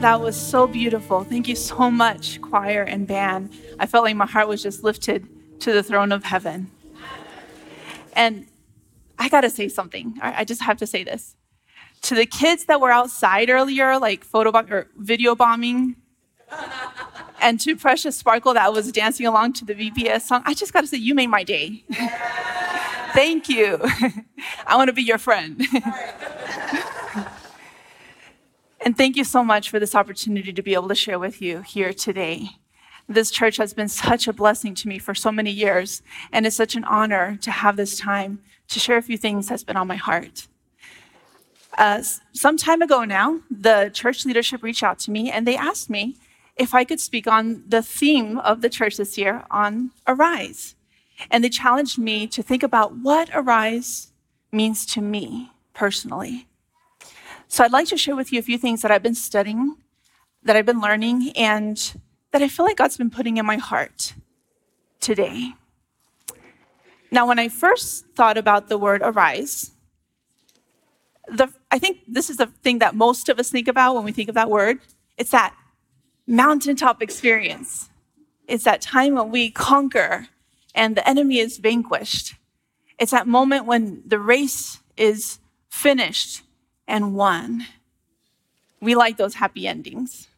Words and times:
That 0.00 0.22
was 0.22 0.34
so 0.34 0.66
beautiful. 0.66 1.24
Thank 1.24 1.46
you 1.46 1.54
so 1.54 1.90
much, 1.90 2.40
choir 2.40 2.82
and 2.82 3.06
band. 3.06 3.52
I 3.78 3.84
felt 3.84 4.02
like 4.02 4.16
my 4.16 4.24
heart 4.24 4.48
was 4.48 4.62
just 4.62 4.82
lifted 4.82 5.28
to 5.60 5.74
the 5.74 5.82
throne 5.82 6.10
of 6.10 6.24
heaven. 6.24 6.70
And 8.14 8.46
I 9.18 9.28
got 9.28 9.42
to 9.42 9.50
say 9.50 9.68
something. 9.68 10.18
I 10.22 10.46
just 10.46 10.62
have 10.62 10.78
to 10.78 10.86
say 10.86 11.04
this. 11.04 11.36
To 12.02 12.14
the 12.14 12.24
kids 12.24 12.64
that 12.64 12.80
were 12.80 12.90
outside 12.90 13.50
earlier, 13.50 13.98
like 13.98 14.24
photo 14.24 14.50
bomb- 14.50 14.72
or 14.72 14.88
video 14.96 15.34
bombing, 15.34 15.96
and 17.42 17.60
to 17.60 17.76
Precious 17.76 18.16
Sparkle 18.16 18.54
that 18.54 18.72
was 18.72 18.90
dancing 18.92 19.26
along 19.26 19.52
to 19.54 19.66
the 19.66 19.74
VBS 19.74 20.22
song, 20.22 20.42
I 20.46 20.54
just 20.54 20.72
got 20.72 20.80
to 20.80 20.86
say, 20.86 20.96
you 20.96 21.14
made 21.14 21.26
my 21.26 21.44
day. 21.44 21.84
Thank 23.12 23.50
you. 23.50 23.78
I 24.66 24.76
want 24.76 24.88
to 24.88 24.94
be 24.94 25.02
your 25.02 25.18
friend. 25.18 25.60
And 28.82 28.96
thank 28.96 29.16
you 29.16 29.24
so 29.24 29.44
much 29.44 29.68
for 29.68 29.78
this 29.78 29.94
opportunity 29.94 30.52
to 30.52 30.62
be 30.62 30.74
able 30.74 30.88
to 30.88 30.94
share 30.94 31.18
with 31.18 31.42
you 31.42 31.60
here 31.60 31.92
today. 31.92 32.48
This 33.08 33.30
church 33.30 33.56
has 33.58 33.74
been 33.74 33.88
such 33.88 34.26
a 34.26 34.32
blessing 34.32 34.74
to 34.76 34.88
me 34.88 34.98
for 34.98 35.14
so 35.14 35.30
many 35.30 35.50
years, 35.50 36.02
and 36.32 36.46
it's 36.46 36.56
such 36.56 36.76
an 36.76 36.84
honor 36.84 37.36
to 37.42 37.50
have 37.50 37.76
this 37.76 37.98
time 37.98 38.40
to 38.68 38.78
share 38.78 38.96
a 38.96 39.02
few 39.02 39.18
things 39.18 39.48
that's 39.48 39.64
been 39.64 39.76
on 39.76 39.86
my 39.88 39.96
heart. 39.96 40.46
Uh, 41.76 42.02
some 42.32 42.56
time 42.56 42.82
ago 42.82 43.04
now, 43.04 43.40
the 43.50 43.90
church 43.92 44.24
leadership 44.24 44.62
reached 44.62 44.82
out 44.82 44.98
to 45.00 45.10
me 45.10 45.30
and 45.30 45.46
they 45.46 45.56
asked 45.56 45.90
me 45.90 46.16
if 46.56 46.74
I 46.74 46.84
could 46.84 47.00
speak 47.00 47.26
on 47.26 47.62
the 47.66 47.82
theme 47.82 48.38
of 48.38 48.60
the 48.60 48.68
church 48.68 48.96
this 48.96 49.16
year 49.16 49.44
on 49.50 49.90
Arise. 50.06 50.74
And 51.30 51.44
they 51.44 51.48
challenged 51.48 51.98
me 51.98 52.26
to 52.28 52.42
think 52.42 52.62
about 52.62 52.96
what 52.96 53.30
Arise 53.34 54.12
means 54.52 54.84
to 54.86 55.00
me 55.00 55.52
personally. 55.74 56.46
So 57.50 57.64
I'd 57.64 57.72
like 57.72 57.88
to 57.88 57.96
share 57.96 58.14
with 58.14 58.32
you 58.32 58.38
a 58.38 58.42
few 58.42 58.58
things 58.58 58.80
that 58.82 58.92
I've 58.92 59.02
been 59.02 59.16
studying, 59.16 59.74
that 60.44 60.54
I've 60.54 60.64
been 60.64 60.80
learning, 60.80 61.32
and 61.34 61.76
that 62.30 62.42
I 62.42 62.48
feel 62.48 62.64
like 62.64 62.76
God's 62.76 62.96
been 62.96 63.10
putting 63.10 63.38
in 63.38 63.44
my 63.44 63.56
heart 63.56 64.14
today. 65.00 65.54
Now, 67.10 67.26
when 67.26 67.40
I 67.40 67.48
first 67.48 68.06
thought 68.14 68.38
about 68.38 68.68
the 68.68 68.78
word 68.78 69.02
arise, 69.02 69.72
the, 71.26 71.52
I 71.72 71.80
think 71.80 72.02
this 72.06 72.30
is 72.30 72.36
the 72.36 72.46
thing 72.46 72.78
that 72.78 72.94
most 72.94 73.28
of 73.28 73.40
us 73.40 73.50
think 73.50 73.66
about 73.66 73.96
when 73.96 74.04
we 74.04 74.12
think 74.12 74.28
of 74.28 74.36
that 74.36 74.48
word. 74.48 74.78
It's 75.18 75.32
that 75.32 75.52
mountaintop 76.28 77.02
experience. 77.02 77.90
It's 78.46 78.62
that 78.62 78.80
time 78.80 79.16
when 79.16 79.32
we 79.32 79.50
conquer 79.50 80.28
and 80.72 80.96
the 80.96 81.06
enemy 81.06 81.38
is 81.40 81.58
vanquished. 81.58 82.36
It's 82.96 83.10
that 83.10 83.26
moment 83.26 83.66
when 83.66 84.04
the 84.06 84.20
race 84.20 84.78
is 84.96 85.40
finished 85.68 86.44
and 86.90 87.14
won. 87.14 87.66
We 88.80 88.94
like 88.94 89.16
those 89.16 89.34
happy 89.34 89.66
endings. 89.66 90.28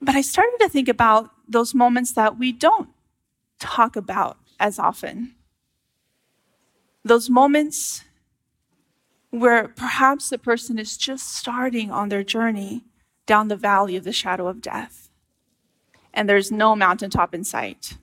But 0.00 0.14
I 0.14 0.20
started 0.20 0.58
to 0.60 0.68
think 0.68 0.88
about 0.88 1.30
those 1.48 1.74
moments 1.74 2.12
that 2.12 2.38
we 2.38 2.52
don't 2.52 2.90
talk 3.58 3.96
about 3.96 4.36
as 4.60 4.78
often. 4.78 5.34
Those 7.04 7.30
moments 7.30 8.04
where 9.30 9.68
perhaps 9.68 10.28
the 10.28 10.38
person 10.38 10.78
is 10.78 10.96
just 10.96 11.34
starting 11.34 11.90
on 11.90 12.08
their 12.08 12.22
journey 12.22 12.84
down 13.26 13.48
the 13.48 13.56
valley 13.56 13.96
of 13.96 14.04
the 14.04 14.12
shadow 14.12 14.46
of 14.46 14.60
death, 14.60 15.08
and 16.12 16.28
there's 16.28 16.52
no 16.52 16.76
mountaintop 16.76 17.34
in 17.34 17.44
sight. 17.44 17.96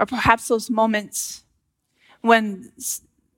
Or 0.00 0.06
perhaps 0.06 0.48
those 0.48 0.70
moments 0.70 1.44
when 2.22 2.72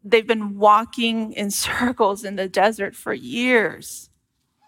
they've 0.04 0.26
been 0.26 0.59
walking 0.59 1.32
in 1.32 1.50
circles 1.66 2.25
in 2.25 2.37
the 2.37 2.48
desert 2.48 2.94
for 2.94 3.15
years, 3.15 4.10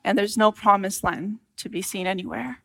and 0.03 0.19
there's 0.19 0.37
no 0.37 0.51
promised 0.51 1.05
land 1.05 1.39
to 1.59 1.69
be 1.69 1.83
seen 1.83 2.07
anywhere. 2.07 2.63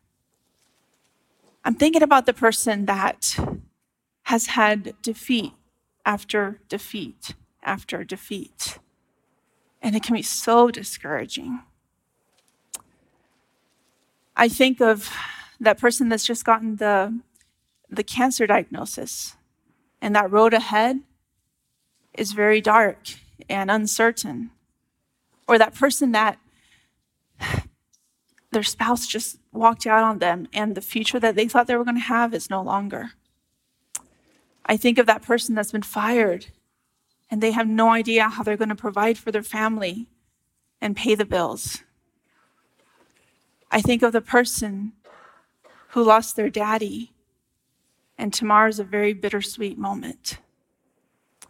I'm 1.64 1.74
thinking 1.74 2.02
about 2.02 2.26
the 2.26 2.32
person 2.32 2.86
that 2.86 3.36
has 4.24 4.46
had 4.46 4.94
defeat 5.02 5.52
after 6.04 6.60
defeat 6.68 7.34
after 7.62 8.02
defeat. 8.04 8.78
And 9.80 9.94
it 9.94 10.02
can 10.02 10.14
be 10.14 10.22
so 10.22 10.70
discouraging. 10.70 11.60
I 14.36 14.48
think 14.48 14.80
of 14.80 15.10
that 15.60 15.78
person 15.78 16.08
that's 16.08 16.26
just 16.26 16.44
gotten 16.44 16.76
the, 16.76 17.20
the 17.88 18.02
cancer 18.02 18.46
diagnosis 18.46 19.36
and 20.00 20.14
that 20.16 20.30
road 20.30 20.54
ahead 20.54 21.00
is 22.14 22.32
very 22.32 22.60
dark 22.60 22.98
and 23.48 23.70
uncertain. 23.70 24.50
Or 25.48 25.58
that 25.58 25.74
person 25.74 26.12
that 26.12 26.38
their 28.52 28.62
spouse 28.62 29.06
just 29.06 29.38
walked 29.52 29.86
out 29.86 30.04
on 30.04 30.18
them 30.18 30.46
and 30.52 30.74
the 30.74 30.80
future 30.80 31.18
that 31.18 31.34
they 31.34 31.48
thought 31.48 31.66
they 31.66 31.76
were 31.76 31.84
going 31.84 31.96
to 31.96 32.00
have 32.00 32.34
is 32.34 32.50
no 32.50 32.62
longer. 32.62 33.12
I 34.64 34.76
think 34.76 34.98
of 34.98 35.06
that 35.06 35.22
person 35.22 35.54
that's 35.54 35.72
been 35.72 35.82
fired 35.82 36.46
and 37.30 37.42
they 37.42 37.52
have 37.52 37.66
no 37.66 37.88
idea 37.88 38.28
how 38.28 38.42
they're 38.42 38.58
going 38.58 38.68
to 38.68 38.74
provide 38.74 39.16
for 39.16 39.32
their 39.32 39.42
family 39.42 40.06
and 40.82 40.96
pay 40.96 41.14
the 41.14 41.24
bills. 41.24 41.82
I 43.70 43.80
think 43.80 44.02
of 44.02 44.12
the 44.12 44.20
person 44.20 44.92
who 45.88 46.04
lost 46.04 46.36
their 46.36 46.50
daddy, 46.50 47.12
and 48.18 48.34
tomorrow's 48.34 48.78
a 48.78 48.84
very 48.84 49.14
bittersweet 49.14 49.78
moment. 49.78 50.38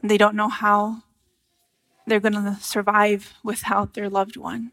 They 0.03 0.19
don't 0.19 0.35
know 0.35 0.49
how 0.49 1.03
they're 2.07 2.21
going 2.21 2.33
to 2.33 2.57
survive 2.61 3.35
without 3.45 3.95
their 3.95 4.09
loved 4.09 4.37
one. 4.37 4.73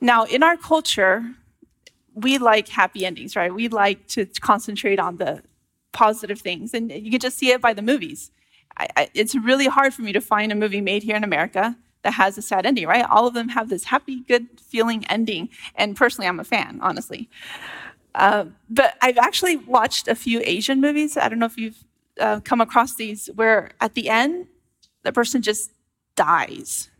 Now, 0.00 0.24
in 0.24 0.42
our 0.42 0.56
culture, 0.56 1.34
we 2.14 2.38
like 2.38 2.68
happy 2.68 3.06
endings, 3.06 3.36
right? 3.36 3.54
We 3.54 3.68
like 3.68 4.06
to 4.08 4.26
concentrate 4.40 4.98
on 4.98 5.16
the 5.16 5.42
positive 5.92 6.40
things, 6.40 6.74
and 6.74 6.90
you 6.90 7.10
can 7.10 7.20
just 7.20 7.38
see 7.38 7.50
it 7.50 7.60
by 7.60 7.72
the 7.72 7.82
movies. 7.82 8.30
I, 8.76 8.88
I, 8.96 9.10
it's 9.14 9.34
really 9.34 9.66
hard 9.66 9.94
for 9.94 10.02
me 10.02 10.12
to 10.12 10.20
find 10.20 10.50
a 10.50 10.54
movie 10.54 10.80
made 10.80 11.02
here 11.02 11.16
in 11.16 11.24
America 11.24 11.76
that 12.02 12.14
has 12.14 12.36
a 12.36 12.42
sad 12.42 12.66
ending, 12.66 12.86
right? 12.86 13.06
All 13.08 13.26
of 13.26 13.34
them 13.34 13.50
have 13.50 13.68
this 13.68 13.84
happy, 13.84 14.20
good 14.20 14.48
feeling 14.60 15.04
ending, 15.06 15.48
and 15.76 15.96
personally, 15.96 16.26
I'm 16.26 16.40
a 16.40 16.44
fan, 16.44 16.80
honestly. 16.82 17.30
Uh, 18.14 18.46
but 18.68 18.96
I've 19.00 19.18
actually 19.18 19.56
watched 19.56 20.08
a 20.08 20.14
few 20.14 20.42
Asian 20.44 20.80
movies. 20.80 21.16
I 21.16 21.28
don't 21.28 21.38
know 21.38 21.46
if 21.46 21.56
you've 21.56 21.84
uh, 22.20 22.40
come 22.40 22.60
across 22.60 22.94
these 22.94 23.28
where 23.34 23.70
at 23.80 23.94
the 23.94 24.08
end, 24.08 24.46
the 25.02 25.12
person 25.12 25.42
just 25.42 25.72
dies. 26.16 26.90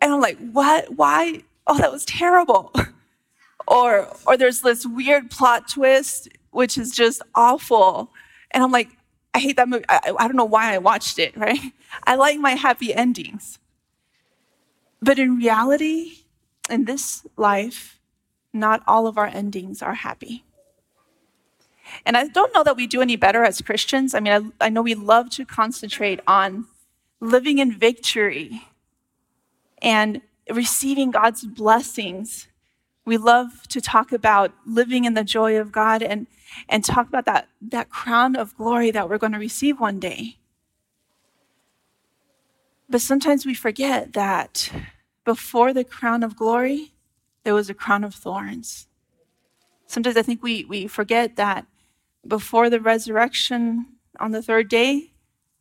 And 0.00 0.12
I'm 0.12 0.20
like, 0.20 0.38
what? 0.52 0.94
Why? 0.94 1.42
Oh, 1.66 1.78
that 1.78 1.92
was 1.92 2.04
terrible. 2.04 2.72
or, 3.66 4.08
or 4.26 4.36
there's 4.36 4.60
this 4.60 4.86
weird 4.86 5.30
plot 5.30 5.68
twist, 5.68 6.28
which 6.50 6.78
is 6.78 6.90
just 6.90 7.22
awful. 7.34 8.10
And 8.50 8.62
I'm 8.62 8.72
like, 8.72 8.88
I 9.34 9.40
hate 9.40 9.56
that 9.56 9.68
movie. 9.68 9.84
I, 9.88 10.12
I 10.18 10.26
don't 10.26 10.36
know 10.36 10.44
why 10.44 10.74
I 10.74 10.78
watched 10.78 11.18
it, 11.18 11.36
right? 11.36 11.60
I 12.04 12.16
like 12.16 12.38
my 12.38 12.52
happy 12.52 12.94
endings. 12.94 13.58
But 15.00 15.18
in 15.18 15.36
reality, 15.36 16.24
in 16.68 16.84
this 16.84 17.24
life, 17.36 18.00
not 18.52 18.82
all 18.86 19.06
of 19.06 19.16
our 19.18 19.26
endings 19.26 19.82
are 19.82 19.94
happy. 19.94 20.44
And 22.04 22.16
I 22.16 22.28
don't 22.28 22.54
know 22.54 22.64
that 22.64 22.76
we 22.76 22.86
do 22.86 23.00
any 23.00 23.16
better 23.16 23.44
as 23.44 23.60
Christians. 23.60 24.14
I 24.14 24.20
mean, 24.20 24.52
I, 24.60 24.66
I 24.66 24.68
know 24.68 24.82
we 24.82 24.94
love 24.94 25.30
to 25.30 25.44
concentrate 25.44 26.20
on 26.26 26.66
living 27.20 27.58
in 27.58 27.72
victory 27.72 28.62
and 29.82 30.20
receiving 30.50 31.10
God's 31.10 31.44
blessings. 31.44 32.48
We 33.04 33.16
love 33.16 33.66
to 33.68 33.80
talk 33.80 34.12
about 34.12 34.52
living 34.66 35.04
in 35.04 35.14
the 35.14 35.24
joy 35.24 35.58
of 35.58 35.72
God 35.72 36.02
and, 36.02 36.26
and 36.68 36.84
talk 36.84 37.08
about 37.08 37.24
that, 37.26 37.48
that 37.60 37.90
crown 37.90 38.36
of 38.36 38.56
glory 38.56 38.90
that 38.90 39.08
we're 39.08 39.18
going 39.18 39.32
to 39.32 39.38
receive 39.38 39.80
one 39.80 39.98
day. 39.98 40.36
But 42.88 43.00
sometimes 43.02 43.44
we 43.44 43.54
forget 43.54 44.14
that 44.14 44.70
before 45.24 45.74
the 45.74 45.84
crown 45.84 46.22
of 46.22 46.36
glory, 46.36 46.92
there 47.44 47.54
was 47.54 47.68
a 47.68 47.74
crown 47.74 48.02
of 48.02 48.14
thorns. 48.14 48.86
Sometimes 49.86 50.16
I 50.16 50.22
think 50.22 50.42
we, 50.42 50.64
we 50.64 50.86
forget 50.86 51.36
that 51.36 51.66
before 52.26 52.68
the 52.70 52.80
resurrection 52.80 53.86
on 54.20 54.32
the 54.32 54.42
third 54.42 54.68
day, 54.68 55.12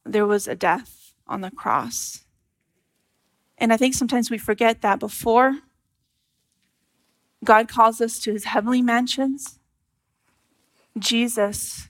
there 0.06 0.26
was 0.26 0.48
a 0.48 0.56
death 0.56 1.14
on 1.28 1.42
the 1.42 1.52
cross. 1.52 2.26
And 3.58 3.74
I 3.74 3.78
think 3.78 3.94
sometimes 3.94 4.30
we 4.30 4.38
forget 4.38 4.82
that 4.82 5.00
before 5.00 5.60
God 7.44 7.68
calls 7.68 8.02
us 8.02 8.20
to 8.20 8.34
his 8.34 8.46
heavenly 8.46 8.82
mansions, 8.82 9.60
Jesus 10.98 11.90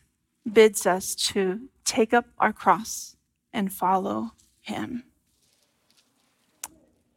bids 0.52 0.86
us 0.86 1.16
to 1.16 1.70
take 1.84 2.14
up 2.14 2.26
our 2.38 2.54
cross 2.54 3.16
and 3.54 3.72
follow 3.72 4.32
him. 4.62 5.04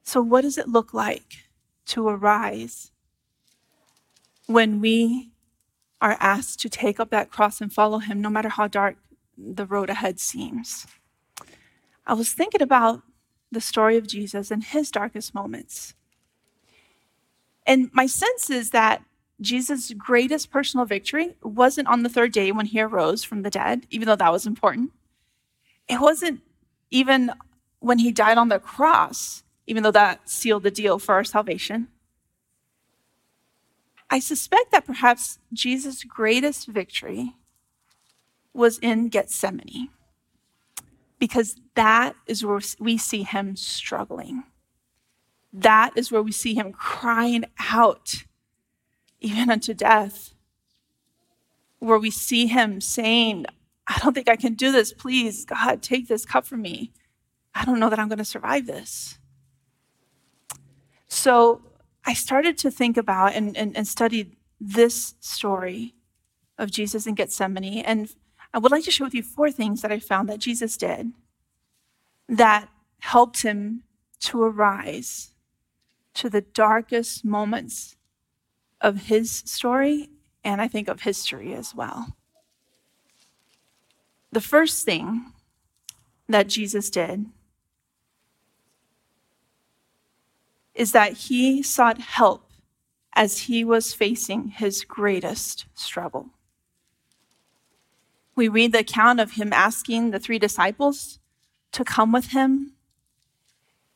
So, 0.02 0.20
what 0.20 0.42
does 0.42 0.58
it 0.58 0.68
look 0.68 0.94
like 0.94 1.50
to 1.86 2.08
arise 2.08 2.90
when 4.46 4.80
we 4.80 5.30
are 6.00 6.16
asked 6.20 6.60
to 6.60 6.68
take 6.68 6.98
up 6.98 7.10
that 7.10 7.30
cross 7.30 7.60
and 7.60 7.72
follow 7.72 7.98
him, 7.98 8.20
no 8.20 8.30
matter 8.30 8.48
how 8.48 8.66
dark 8.66 8.96
the 9.36 9.66
road 9.66 9.90
ahead 9.90 10.18
seems? 10.20 10.86
I 12.06 12.14
was 12.14 12.32
thinking 12.32 12.62
about 12.62 13.02
the 13.52 13.60
story 13.60 13.96
of 13.96 14.06
Jesus 14.06 14.50
in 14.50 14.60
his 14.62 14.90
darkest 14.90 15.34
moments. 15.34 15.94
And 17.66 17.90
my 17.92 18.06
sense 18.06 18.50
is 18.50 18.70
that 18.70 19.02
Jesus' 19.40 19.92
greatest 19.92 20.50
personal 20.50 20.86
victory 20.86 21.34
wasn't 21.42 21.88
on 21.88 22.02
the 22.02 22.08
third 22.08 22.32
day 22.32 22.52
when 22.52 22.66
he 22.66 22.80
arose 22.80 23.24
from 23.24 23.42
the 23.42 23.50
dead, 23.50 23.86
even 23.90 24.06
though 24.06 24.16
that 24.16 24.32
was 24.32 24.46
important. 24.46 24.92
It 25.88 26.00
wasn't 26.00 26.40
even 26.90 27.32
when 27.80 27.98
he 27.98 28.12
died 28.12 28.38
on 28.38 28.48
the 28.48 28.58
cross, 28.58 29.42
even 29.66 29.82
though 29.82 29.90
that 29.90 30.28
sealed 30.28 30.62
the 30.62 30.70
deal 30.70 30.98
for 30.98 31.14
our 31.14 31.24
salvation. 31.24 31.88
I 34.10 34.18
suspect 34.18 34.72
that 34.72 34.86
perhaps 34.86 35.38
Jesus' 35.52 36.02
greatest 36.04 36.66
victory 36.66 37.36
was 38.52 38.78
in 38.78 39.08
Gethsemane, 39.08 39.90
because 41.18 41.56
that 41.76 42.16
is 42.26 42.44
where 42.44 42.60
we 42.80 42.98
see 42.98 43.22
him 43.22 43.54
struggling. 43.54 44.42
That 45.52 45.92
is 45.96 46.10
where 46.10 46.22
we 46.22 46.32
see 46.32 46.54
him 46.54 46.72
crying 46.72 47.44
out, 47.70 48.24
even 49.20 49.50
unto 49.50 49.74
death. 49.74 50.34
Where 51.78 51.98
we 51.98 52.10
see 52.10 52.46
him 52.46 52.80
saying, 52.80 53.46
I 53.86 53.98
don't 53.98 54.12
think 54.12 54.28
I 54.28 54.36
can 54.36 54.54
do 54.54 54.70
this. 54.70 54.92
Please, 54.92 55.44
God, 55.44 55.82
take 55.82 56.08
this 56.08 56.26
cup 56.26 56.46
from 56.46 56.62
me. 56.62 56.92
I 57.54 57.64
don't 57.64 57.80
know 57.80 57.88
that 57.88 57.98
I'm 57.98 58.08
going 58.08 58.18
to 58.18 58.24
survive 58.24 58.66
this. 58.66 59.18
So 61.08 61.62
I 62.04 62.14
started 62.14 62.56
to 62.58 62.70
think 62.70 62.96
about 62.96 63.34
and, 63.34 63.56
and, 63.56 63.76
and 63.76 63.86
study 63.86 64.36
this 64.60 65.14
story 65.20 65.94
of 66.58 66.70
Jesus 66.70 67.06
in 67.06 67.14
Gethsemane. 67.14 67.82
And 67.84 68.14
I 68.52 68.58
would 68.58 68.72
like 68.72 68.84
to 68.84 68.90
share 68.90 69.06
with 69.06 69.14
you 69.14 69.22
four 69.22 69.50
things 69.50 69.82
that 69.82 69.92
I 69.92 69.98
found 69.98 70.28
that 70.28 70.38
Jesus 70.38 70.76
did 70.76 71.12
that 72.28 72.68
helped 73.00 73.42
him 73.42 73.82
to 74.20 74.42
arise 74.42 75.32
to 76.14 76.28
the 76.28 76.42
darkest 76.42 77.24
moments 77.24 77.96
of 78.80 79.06
his 79.06 79.30
story 79.30 80.10
and 80.44 80.60
I 80.60 80.68
think 80.68 80.88
of 80.88 81.02
history 81.02 81.54
as 81.54 81.74
well. 81.74 82.16
The 84.32 84.40
first 84.40 84.84
thing 84.84 85.32
that 86.28 86.46
Jesus 86.46 86.88
did 86.88 87.26
is 90.80 90.92
that 90.92 91.12
he 91.12 91.62
sought 91.62 92.00
help 92.00 92.50
as 93.14 93.40
he 93.40 93.62
was 93.62 93.92
facing 93.92 94.48
his 94.48 94.82
greatest 94.82 95.66
struggle. 95.74 96.30
We 98.34 98.48
read 98.48 98.72
the 98.72 98.78
account 98.78 99.20
of 99.20 99.32
him 99.32 99.52
asking 99.52 100.10
the 100.10 100.18
three 100.18 100.38
disciples 100.38 101.18
to 101.72 101.84
come 101.84 102.12
with 102.12 102.28
him. 102.28 102.72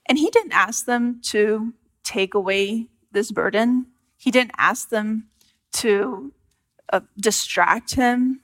And 0.05 0.19
he 0.19 0.29
didn't 0.29 0.53
ask 0.53 0.85
them 0.85 1.23
to 1.33 1.73
take 2.03 2.35
away 2.35 2.89
this 3.13 3.33
burden. 3.33 3.87
He 4.19 4.31
didn't 4.31 4.53
ask 4.59 4.91
them 4.91 5.29
to 5.85 6.35
uh, 6.93 7.01
distract 7.19 7.95
him 7.95 8.43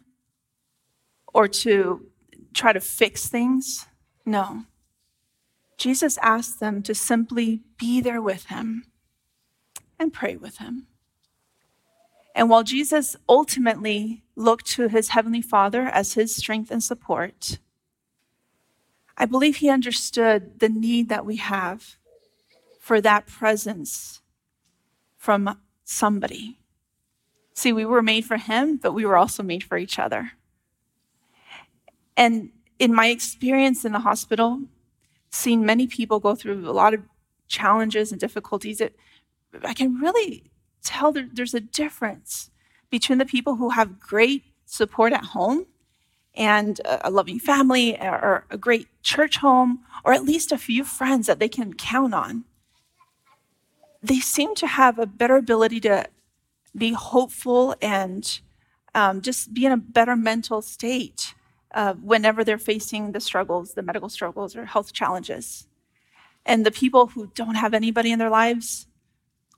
or 1.34 1.46
to 1.46 2.06
try 2.54 2.72
to 2.72 2.80
fix 2.80 3.28
things. 3.28 3.84
No. 4.24 4.64
Jesus 5.80 6.18
asked 6.18 6.60
them 6.60 6.82
to 6.82 6.94
simply 6.94 7.62
be 7.78 8.02
there 8.02 8.20
with 8.20 8.46
him 8.46 8.84
and 9.98 10.12
pray 10.12 10.36
with 10.36 10.58
him. 10.58 10.86
And 12.34 12.50
while 12.50 12.62
Jesus 12.62 13.16
ultimately 13.26 14.22
looked 14.36 14.66
to 14.72 14.88
his 14.88 15.08
heavenly 15.08 15.40
Father 15.40 15.84
as 15.84 16.12
his 16.12 16.36
strength 16.36 16.70
and 16.70 16.84
support, 16.84 17.60
I 19.16 19.24
believe 19.24 19.56
he 19.56 19.70
understood 19.70 20.60
the 20.60 20.68
need 20.68 21.08
that 21.08 21.24
we 21.24 21.36
have 21.36 21.96
for 22.78 23.00
that 23.00 23.26
presence 23.26 24.20
from 25.16 25.58
somebody. 25.82 26.58
See, 27.54 27.72
we 27.72 27.86
were 27.86 28.02
made 28.02 28.26
for 28.26 28.36
him, 28.36 28.76
but 28.76 28.92
we 28.92 29.06
were 29.06 29.16
also 29.16 29.42
made 29.42 29.64
for 29.64 29.78
each 29.78 29.98
other. 29.98 30.32
And 32.18 32.50
in 32.78 32.94
my 32.94 33.06
experience 33.06 33.86
in 33.86 33.92
the 33.92 34.00
hospital, 34.00 34.60
seeing 35.30 35.64
many 35.64 35.86
people 35.86 36.20
go 36.20 36.34
through 36.34 36.68
a 36.68 36.72
lot 36.72 36.94
of 36.94 37.02
challenges 37.48 38.12
and 38.12 38.20
difficulties, 38.20 38.80
it, 38.80 38.96
I 39.62 39.74
can 39.74 39.94
really 39.96 40.50
tell 40.82 41.12
there, 41.12 41.28
there's 41.32 41.54
a 41.54 41.60
difference 41.60 42.50
between 42.90 43.18
the 43.18 43.26
people 43.26 43.56
who 43.56 43.70
have 43.70 44.00
great 44.00 44.44
support 44.66 45.12
at 45.12 45.24
home 45.24 45.66
and 46.34 46.80
a 46.84 47.10
loving 47.10 47.38
family 47.38 48.00
or 48.00 48.44
a 48.50 48.56
great 48.56 48.86
church 49.02 49.38
home 49.38 49.80
or 50.04 50.12
at 50.12 50.24
least 50.24 50.52
a 50.52 50.58
few 50.58 50.84
friends 50.84 51.26
that 51.26 51.38
they 51.38 51.48
can 51.48 51.74
count 51.74 52.14
on. 52.14 52.44
They 54.02 54.20
seem 54.20 54.54
to 54.56 54.66
have 54.66 54.98
a 54.98 55.06
better 55.06 55.36
ability 55.36 55.80
to 55.80 56.06
be 56.76 56.92
hopeful 56.92 57.74
and 57.82 58.40
um, 58.94 59.20
just 59.20 59.52
be 59.52 59.66
in 59.66 59.72
a 59.72 59.76
better 59.76 60.16
mental 60.16 60.62
state 60.62 61.34
uh, 61.72 61.94
whenever 61.94 62.44
they're 62.44 62.58
facing 62.58 63.12
the 63.12 63.20
struggles, 63.20 63.74
the 63.74 63.82
medical 63.82 64.08
struggles 64.08 64.56
or 64.56 64.64
health 64.64 64.92
challenges. 64.92 65.66
And 66.44 66.64
the 66.64 66.70
people 66.70 67.08
who 67.08 67.30
don't 67.34 67.54
have 67.54 67.74
anybody 67.74 68.12
in 68.12 68.18
their 68.18 68.30
lives, 68.30 68.86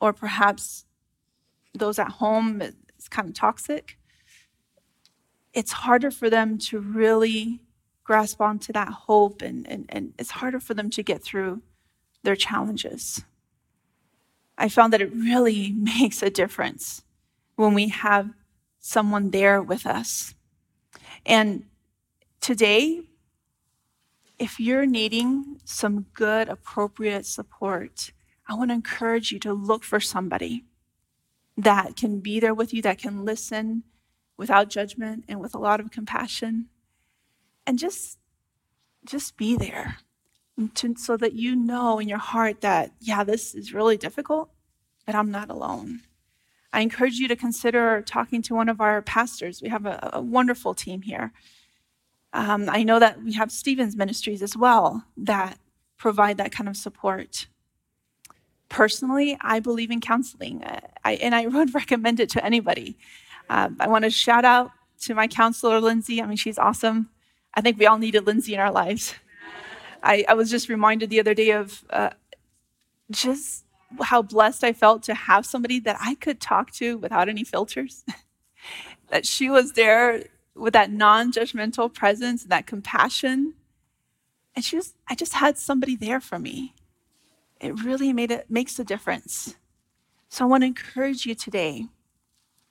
or 0.01 0.13
perhaps 0.13 0.85
those 1.75 1.99
at 1.99 2.09
home, 2.13 2.61
it's 2.61 3.09
kind 3.09 3.29
of 3.29 3.35
toxic, 3.35 3.99
it's 5.53 5.73
harder 5.73 6.11
for 6.11 6.29
them 6.29 6.59
to 6.59 6.81
really 6.81 7.61
grasp 8.05 8.41
onto 8.41 8.73
that 8.73 8.89
hope 8.89 9.43
and, 9.43 9.67
and, 9.69 9.87
and 9.89 10.13
it's 10.19 10.31
harder 10.31 10.59
for 10.59 10.75
them 10.75 10.91
to 10.91 11.03
get 11.03 11.23
through 11.23 11.63
their 12.23 12.37
challenges. 12.37 13.25
I 14.59 14.69
found 14.69 14.93
that 14.93 15.03
it 15.03 15.13
really 15.15 15.73
makes 15.77 16.23
a 16.23 16.31
difference 16.31 17.03
when 17.57 17.75
we 17.75 17.89
have 17.89 18.31
someone 18.81 19.31
there 19.31 19.63
with 19.63 19.87
us. 19.87 20.35
And 21.25 21.65
today, 22.43 23.01
if 24.39 24.61
you're 24.61 24.85
needing 24.85 25.61
some 25.65 26.07
good, 26.13 26.49
appropriate 26.49 27.25
support, 27.25 28.13
I 28.47 28.55
want 28.55 28.71
to 28.71 28.75
encourage 28.75 29.33
you 29.33 29.39
to 29.39 29.55
look 29.55 29.85
for 29.85 30.01
somebody 30.01 30.65
that 31.57 31.97
can 31.97 32.21
be 32.21 32.41
there 32.41 32.53
with 32.53 32.75
you, 32.75 32.83
that 32.83 32.99
can 32.99 33.25
listen 33.25 33.85
without 34.37 34.69
judgment 34.69 35.25
and 35.29 35.41
with 35.41 35.55
a 35.55 35.59
lot 35.59 35.81
of 35.81 35.91
compassion. 35.91 36.67
And 37.67 37.79
just 37.79 38.19
just 39.05 39.37
be 39.37 39.57
there 39.57 39.97
to, 40.75 40.95
so 40.97 41.17
that 41.17 41.35
you 41.35 41.57
know 41.57 41.99
in 41.99 42.09
your 42.09 42.19
heart 42.19 42.61
that, 42.61 42.93
yeah, 43.01 43.25
this 43.25 43.55
is 43.55 43.73
really 43.73 43.97
difficult, 43.97 44.51
but 45.07 45.15
I'm 45.15 45.31
not 45.31 45.51
alone. 45.51 46.03
I 46.73 46.81
encourage 46.81 47.19
you 47.19 47.29
to 47.29 47.37
consider 47.37 48.03
talking 48.03 48.43
to 48.43 48.55
one 48.55 48.69
of 48.69 48.81
our 48.81 49.03
pastors. 49.03 49.61
We 49.61 49.69
have 49.69 49.87
a, 49.87 50.11
a 50.13 50.21
wonderful 50.21 50.75
team 50.75 51.03
here. 51.03 51.33
Um, 52.33 52.69
I 52.69 52.83
know 52.83 52.99
that 52.99 53.23
we 53.23 53.33
have 53.35 53.53
Stephen's 53.53 53.97
Ministries 53.97 54.43
as 54.43 54.57
well 54.57 55.05
that 55.17 55.59
provide 55.99 56.39
that 56.39 56.53
kind 56.53 56.69
of 56.69 56.77
support. 56.77 57.47
Personally, 58.69 59.37
I 59.41 59.61
believe 59.61 59.91
in 59.91 60.01
counseling, 60.01 60.63
uh, 60.65 60.81
I, 61.05 61.15
and 61.15 61.35
I 61.35 61.47
would 61.55 61.75
recommend 61.75 62.21
it 62.21 62.31
to 62.31 62.45
anybody. 62.45 62.97
Um, 63.51 63.77
I 63.81 63.89
want 63.89 64.05
to 64.05 64.11
shout 64.11 64.45
out 64.45 64.71
to 65.03 65.15
my 65.15 65.27
counselor, 65.27 65.81
Lindsay. 65.81 66.23
I 66.23 66.27
mean, 66.27 66.37
she's 66.37 66.59
awesome. 66.59 67.11
I 67.55 67.61
think 67.61 67.79
we 67.79 67.87
all 67.87 67.99
needed 67.99 68.27
Lindsay 68.27 68.55
in 68.55 68.61
our 68.61 68.73
lives. 68.73 69.15
I, 70.03 70.25
I 70.29 70.35
was 70.35 70.51
just 70.51 70.69
reminded 70.69 71.11
the 71.11 71.21
other 71.21 71.35
day 71.35 71.51
of 71.51 71.85
uh, 71.91 72.11
just 73.11 73.65
how 74.01 74.23
blessed 74.23 74.65
I 74.65 74.73
felt 74.73 75.03
to 75.05 75.15
have 75.15 75.45
somebody 75.45 75.79
that 75.81 75.99
I 76.01 76.15
could 76.15 76.41
talk 76.41 76.73
to 76.73 76.97
without 76.99 77.29
any 77.29 77.45
filters. 77.45 78.05
that 79.11 79.27
she 79.27 79.51
was 79.51 79.73
there 79.73 80.25
with 80.55 80.73
that 80.75 80.91
non-judgmental 80.91 81.93
presence 81.93 82.43
and 82.43 82.53
that 82.53 82.67
compassion. 82.67 83.55
And 84.55 84.65
she 84.65 84.77
was, 84.77 84.95
I 85.09 85.15
just 85.15 85.35
had 85.35 85.59
somebody 85.59 85.97
there 85.97 86.21
for 86.21 86.39
me. 86.39 86.75
It 87.61 87.83
really 87.83 88.13
made 88.13 88.31
it 88.31 88.51
makes 88.51 88.79
a 88.79 88.85
difference. 88.85 89.57
So 90.29 90.45
I 90.45 90.49
want 90.49 90.63
to 90.63 90.67
encourage 90.67 91.27
you 91.27 91.35
today 91.35 91.87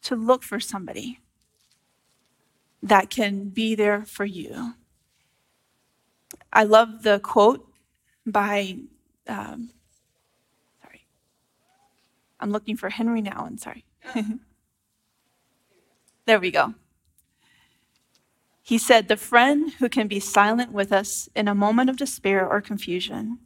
to 0.04 0.16
look 0.16 0.44
for 0.44 0.60
somebody 0.60 1.20
that 2.84 3.10
can 3.10 3.50
be 3.50 3.76
there 3.76 4.04
for 4.04 4.26
you. 4.26 4.74
I 6.52 6.64
love 6.64 7.04
the 7.04 7.20
quote 7.20 7.68
by 8.26 8.78
um, 9.28 9.70
sorry. 10.82 11.06
I'm 12.40 12.52
looking 12.52 12.76
for 12.76 12.90
Henri 12.90 13.22
Nouwen, 13.22 13.48
and 13.48 13.60
sorry. 13.60 13.86
there 16.26 16.40
we 16.40 16.52
go. 16.52 16.74
He 18.72 18.78
said, 18.78 19.10
The 19.10 19.18
friend 19.18 19.74
who 19.80 19.90
can 19.90 20.08
be 20.08 20.22
silent 20.22 20.72
with 20.72 20.94
us 20.94 21.28
in 21.36 21.50
a 21.50 21.54
moment 21.54 21.90
of 21.90 21.98
despair 21.98 22.50
or 22.50 22.62
confusion, 22.62 23.40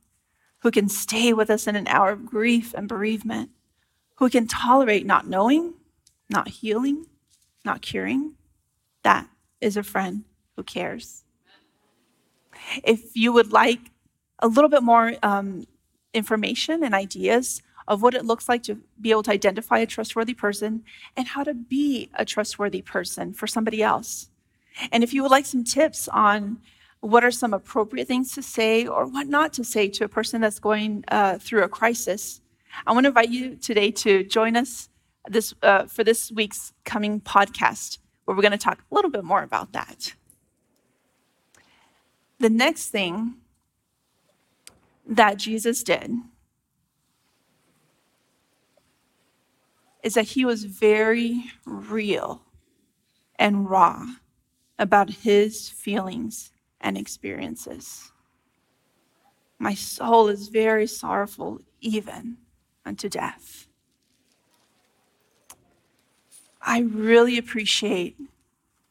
who 0.59 0.69
can 0.69 0.87
stay 0.87 1.33
with 1.33 1.49
us 1.49 1.65
in 1.65 1.75
an 1.75 1.87
hour 1.87 2.11
of 2.11 2.27
grief 2.27 2.75
and 2.77 2.87
bereavement, 2.87 3.49
who 4.17 4.29
can 4.29 4.45
tolerate 4.45 5.03
not 5.03 5.27
knowing, 5.27 5.73
not 6.29 6.49
healing, 6.49 7.07
not 7.63 7.81
curing, 7.81 8.35
that 9.01 9.27
is 9.61 9.75
a 9.75 9.81
friend 9.81 10.25
who 10.55 10.61
cares. 10.61 11.23
If 12.83 13.15
you 13.15 13.33
would 13.33 13.51
like 13.51 13.79
a 14.37 14.47
little 14.47 14.69
bit 14.69 14.83
more 14.83 15.15
um, 15.23 15.65
information 16.13 16.83
and 16.83 16.93
ideas 16.93 17.63
of 17.87 18.03
what 18.03 18.13
it 18.13 18.25
looks 18.25 18.47
like 18.47 18.61
to 18.61 18.77
be 19.01 19.09
able 19.09 19.23
to 19.23 19.31
identify 19.31 19.79
a 19.79 19.87
trustworthy 19.87 20.35
person 20.35 20.83
and 21.17 21.29
how 21.29 21.43
to 21.43 21.55
be 21.55 22.11
a 22.13 22.25
trustworthy 22.25 22.83
person 22.83 23.33
for 23.33 23.47
somebody 23.47 23.81
else. 23.81 24.29
And 24.91 25.03
if 25.03 25.13
you 25.13 25.21
would 25.21 25.31
like 25.31 25.45
some 25.45 25.63
tips 25.63 26.07
on 26.07 26.59
what 27.01 27.23
are 27.23 27.31
some 27.31 27.53
appropriate 27.53 28.07
things 28.07 28.33
to 28.33 28.41
say 28.41 28.87
or 28.87 29.05
what 29.05 29.27
not 29.27 29.53
to 29.53 29.63
say 29.63 29.87
to 29.89 30.03
a 30.03 30.09
person 30.09 30.41
that's 30.41 30.59
going 30.59 31.03
uh, 31.09 31.37
through 31.37 31.63
a 31.63 31.69
crisis, 31.69 32.41
I 32.85 32.93
want 32.93 33.05
to 33.05 33.09
invite 33.09 33.29
you 33.29 33.55
today 33.55 33.91
to 33.91 34.23
join 34.23 34.55
us 34.55 34.89
this, 35.27 35.53
uh, 35.61 35.85
for 35.85 36.03
this 36.03 36.31
week's 36.31 36.73
coming 36.83 37.21
podcast, 37.21 37.99
where 38.25 38.35
we're 38.35 38.41
going 38.41 38.51
to 38.51 38.57
talk 38.57 38.83
a 38.91 38.95
little 38.95 39.11
bit 39.11 39.23
more 39.23 39.43
about 39.43 39.71
that. 39.73 40.13
The 42.39 42.49
next 42.49 42.89
thing 42.89 43.35
that 45.05 45.37
Jesus 45.37 45.83
did 45.83 46.11
is 50.03 50.15
that 50.15 50.25
he 50.25 50.45
was 50.45 50.65
very 50.65 51.45
real 51.65 52.41
and 53.37 53.69
raw 53.69 54.05
about 54.77 55.09
his 55.09 55.69
feelings 55.69 56.51
and 56.81 56.97
experiences. 56.97 58.11
My 59.57 59.73
soul 59.73 60.27
is 60.27 60.49
very 60.49 60.87
sorrowful, 60.87 61.61
even 61.79 62.37
unto 62.85 63.09
death. 63.09 63.67
I 66.61 66.79
really 66.79 67.37
appreciate 67.37 68.17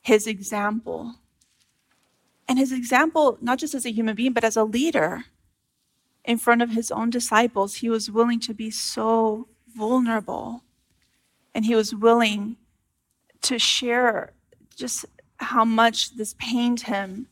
his 0.01 0.27
example. 0.27 1.17
And 2.49 2.59
his 2.59 2.73
example, 2.73 3.39
not 3.41 3.59
just 3.59 3.75
as 3.75 3.85
a 3.85 3.93
human 3.93 4.15
being, 4.15 4.33
but 4.33 4.45
as 4.45 4.57
a 4.57 4.65
leader 4.65 5.25
in 6.25 6.39
front 6.39 6.63
of 6.63 6.71
his 6.71 6.91
own 6.91 7.11
disciples, 7.11 7.77
he 7.77 7.91
was 7.91 8.11
willing 8.11 8.41
to 8.41 8.55
be 8.55 8.71
so 8.71 9.49
vulnerable. 9.75 10.63
And 11.55 11.65
he 11.65 11.75
was 11.75 11.95
willing 11.95 12.57
to 13.43 13.59
share 13.59 14.33
just 14.75 15.05
how 15.39 15.65
much 15.65 16.17
this 16.17 16.35
pained 16.39 16.83
him 16.83 17.27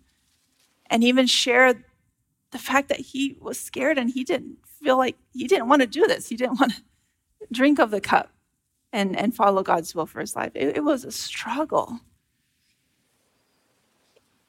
and 0.87 1.03
even 1.03 1.27
share 1.27 1.75
the 2.51 2.59
fact 2.59 2.89
that 2.89 3.01
he 3.01 3.37
was 3.41 3.59
scared 3.59 3.99
and 3.99 4.11
he 4.11 4.25
didn't 4.25 4.59
feel 4.83 4.99
like 4.99 5.17
he 5.33 5.47
didn't 5.47 5.69
want 5.69 5.83
to 5.83 5.89
do 5.89 6.07
this. 6.07 6.29
He 6.29 6.37
didn't 6.37 6.61
want 6.61 6.73
to 6.73 6.83
drink 7.51 7.79
of 7.79 7.91
the 7.91 8.01
cup 8.01 8.31
and, 8.93 9.19
and 9.19 9.35
follow 9.35 9.63
God's 9.63 9.95
will 9.95 10.07
for 10.07 10.21
his 10.21 10.37
life. 10.37 10.53
It, 10.55 10.77
it 10.77 10.85
was 10.85 11.05
a 11.05 11.11
struggle. 11.11 12.01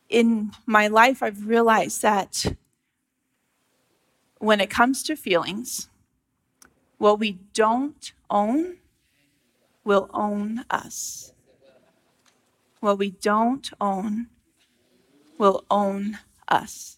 In 0.09 0.51
my 0.65 0.87
life, 0.87 1.23
I've 1.23 1.47
realized 1.47 2.01
that 2.01 2.45
when 4.37 4.59
it 4.59 4.69
comes 4.69 5.03
to 5.03 5.15
feelings, 5.15 5.89
what 6.97 7.19
we 7.19 7.39
don't 7.53 8.11
own 8.29 8.77
will 9.83 10.09
own 10.13 10.65
us. 10.69 11.32
What 12.83 12.99
we 12.99 13.11
don't 13.11 13.71
own 13.79 14.27
will 15.37 15.63
own 15.71 16.19
us. 16.49 16.97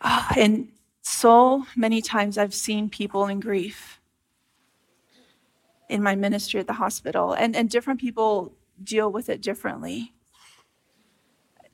Oh, 0.00 0.28
and 0.34 0.68
so 1.02 1.66
many 1.76 2.00
times 2.00 2.38
I've 2.38 2.54
seen 2.54 2.88
people 2.88 3.26
in 3.26 3.38
grief 3.38 4.00
in 5.90 6.02
my 6.02 6.14
ministry 6.14 6.58
at 6.58 6.66
the 6.66 6.72
hospital, 6.72 7.34
and, 7.34 7.54
and 7.54 7.68
different 7.68 8.00
people 8.00 8.54
deal 8.82 9.12
with 9.12 9.28
it 9.28 9.42
differently. 9.42 10.14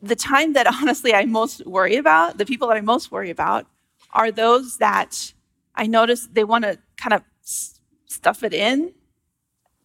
The 0.03 0.17
time 0.17 0.55
that 0.55 0.67
honestly 0.83 1.15
I 1.15 1.25
most 1.25 1.65
worry 1.65 1.95
about, 1.95 2.37
the 2.37 2.47
people 2.47 2.67
that 2.67 2.77
I 2.77 2.81
most 2.81 3.13
worry 3.13 3.31
about, 3.31 3.69
are 4.13 4.33
those 4.33 4.79
that 4.79 5.33
I 5.77 5.87
notice 5.87 6.27
they 6.33 6.43
want 6.43 6.65
to 6.65 6.81
kind 6.97 7.13
of 7.13 7.23
stuff 8.07 8.43
it 8.43 8.53
in. 8.53 8.93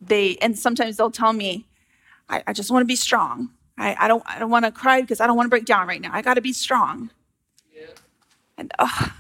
They 0.02 0.38
and 0.38 0.58
sometimes 0.58 0.98
they'll 0.98 1.12
tell 1.12 1.34
me, 1.34 1.68
I, 2.30 2.44
I 2.48 2.54
just 2.54 2.72
want 2.72 2.84
to 2.84 2.88
be 2.88 2.96
strong. 2.96 3.50
I, 3.78 3.96
I 4.00 4.08
don't 4.08 4.24
I 4.26 4.40
don't 4.40 4.50
want 4.50 4.66
to 4.66 4.72
cry 4.72 5.02
because 5.02 5.20
I 5.20 5.28
don't 5.28 5.38
want 5.38 5.48
to 5.48 5.50
break 5.50 5.66
down 5.66 5.88
right 5.88 6.02
now. 6.02 6.12
I 6.14 6.22
got 6.22 6.36
to 6.36 6.42
be 6.42 6.54
strong. 6.54 7.12
Yeah. 7.74 7.88
And 8.58 8.72
oh, 8.80 9.14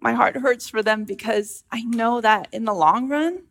my 0.00 0.12
heart 0.12 0.36
hurts 0.36 0.68
for 0.68 0.82
them 0.82 1.04
because 1.04 1.64
I 1.70 1.82
know 1.82 2.20
that 2.20 2.48
in 2.52 2.64
the 2.64 2.74
long 2.74 3.08
run, 3.08 3.42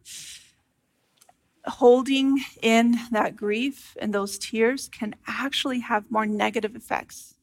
holding 1.66 2.40
in 2.62 2.96
that 3.12 3.36
grief 3.36 3.96
and 4.02 4.14
those 4.14 4.38
tears 4.38 4.88
can 4.88 5.16
actually 5.28 5.82
have 5.82 6.10
more 6.10 6.26
negative 6.26 6.76
effects 6.76 7.36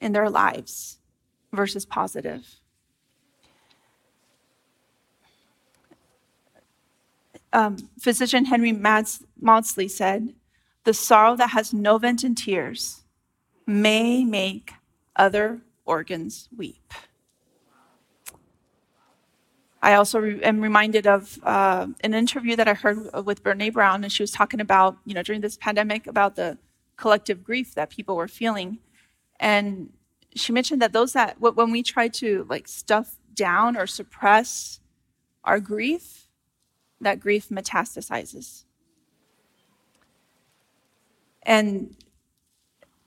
in 0.00 0.12
their 0.12 0.30
lives 0.30 0.98
versus 1.52 1.84
positive. 1.84 2.60
Um, 7.56 7.88
physician 7.98 8.44
Henry 8.44 8.70
Maudsley 8.70 9.88
said, 9.88 10.34
The 10.84 10.92
sorrow 10.92 11.36
that 11.36 11.50
has 11.50 11.72
no 11.72 11.96
vent 11.96 12.22
in 12.22 12.34
tears 12.34 13.00
may 13.66 14.24
make 14.24 14.74
other 15.16 15.62
organs 15.86 16.50
weep. 16.54 16.92
I 19.80 19.94
also 19.94 20.18
re- 20.18 20.42
am 20.42 20.60
reminded 20.60 21.06
of 21.06 21.38
uh, 21.44 21.86
an 22.00 22.12
interview 22.12 22.56
that 22.56 22.68
I 22.68 22.74
heard 22.74 22.98
with 23.24 23.42
Brene 23.42 23.72
Brown, 23.72 24.04
and 24.04 24.12
she 24.12 24.22
was 24.22 24.32
talking 24.32 24.60
about, 24.60 24.98
you 25.06 25.14
know, 25.14 25.22
during 25.22 25.40
this 25.40 25.56
pandemic, 25.56 26.06
about 26.06 26.36
the 26.36 26.58
collective 26.98 27.42
grief 27.42 27.74
that 27.74 27.88
people 27.88 28.16
were 28.16 28.28
feeling. 28.28 28.80
And 29.40 29.94
she 30.34 30.52
mentioned 30.52 30.82
that 30.82 30.92
those 30.92 31.14
that, 31.14 31.40
when 31.40 31.70
we 31.70 31.82
try 31.82 32.08
to 32.08 32.46
like 32.50 32.68
stuff 32.68 33.16
down 33.32 33.78
or 33.78 33.86
suppress 33.86 34.80
our 35.42 35.58
grief, 35.58 36.25
that 37.00 37.20
grief 37.20 37.48
metastasizes. 37.48 38.64
And 41.42 41.96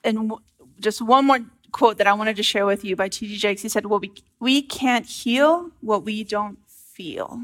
and 0.03 0.31
just 0.79 1.01
one 1.01 1.25
more 1.25 1.39
quote 1.72 1.98
that 1.98 2.08
I 2.08 2.13
wanted 2.13 2.36
to 2.38 2.43
share 2.43 2.65
with 2.65 2.84
you 2.84 2.96
by 2.96 3.10
T.D. 3.10 3.38
Jakes. 3.38 3.62
He 3.62 3.69
said, 3.69 3.86
Well, 3.86 4.00
we, 4.00 4.12
we 4.39 4.62
can't 4.62 5.05
heal 5.05 5.72
what 5.81 6.03
we 6.03 6.24
don't 6.24 6.60
feel. 6.67 7.41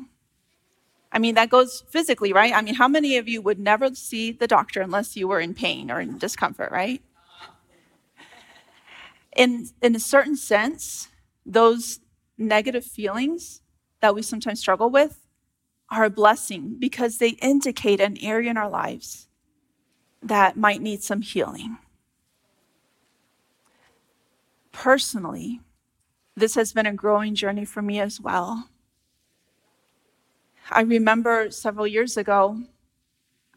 I 1.11 1.19
mean, 1.19 1.35
that 1.35 1.49
goes 1.49 1.83
physically, 1.89 2.33
right? 2.33 2.53
I 2.53 2.61
mean, 2.61 2.75
how 2.75 2.87
many 2.87 3.17
of 3.17 3.27
you 3.27 3.41
would 3.41 3.59
never 3.59 3.93
see 3.95 4.31
the 4.31 4.47
doctor 4.47 4.81
unless 4.81 5.15
you 5.15 5.27
were 5.27 5.39
in 5.39 5.53
pain 5.53 5.89
or 5.89 6.01
in 6.01 6.17
discomfort, 6.17 6.71
right? 6.71 7.01
In, 9.35 9.69
in 9.81 9.95
a 9.95 9.99
certain 9.99 10.35
sense, 10.35 11.07
those 11.45 11.99
negative 12.37 12.83
feelings 12.83 13.61
that 14.01 14.13
we 14.13 14.21
sometimes 14.21 14.59
struggle 14.59 14.89
with 14.89 15.24
are 15.89 16.05
a 16.05 16.09
blessing 16.09 16.75
because 16.79 17.17
they 17.17 17.29
indicate 17.41 17.99
an 17.99 18.17
area 18.21 18.49
in 18.49 18.57
our 18.57 18.69
lives 18.69 19.27
that 20.21 20.57
might 20.57 20.81
need 20.81 21.03
some 21.03 21.21
healing 21.21 21.77
personally, 24.75 25.61
this 26.35 26.55
has 26.55 26.73
been 26.73 26.85
a 26.85 26.93
growing 26.93 27.33
journey 27.33 27.63
for 27.63 27.81
me 27.81 27.99
as 27.99 28.19
well. 28.19 28.69
I 30.69 30.81
remember 30.81 31.49
several 31.49 31.87
years 31.87 32.17
ago, 32.17 32.61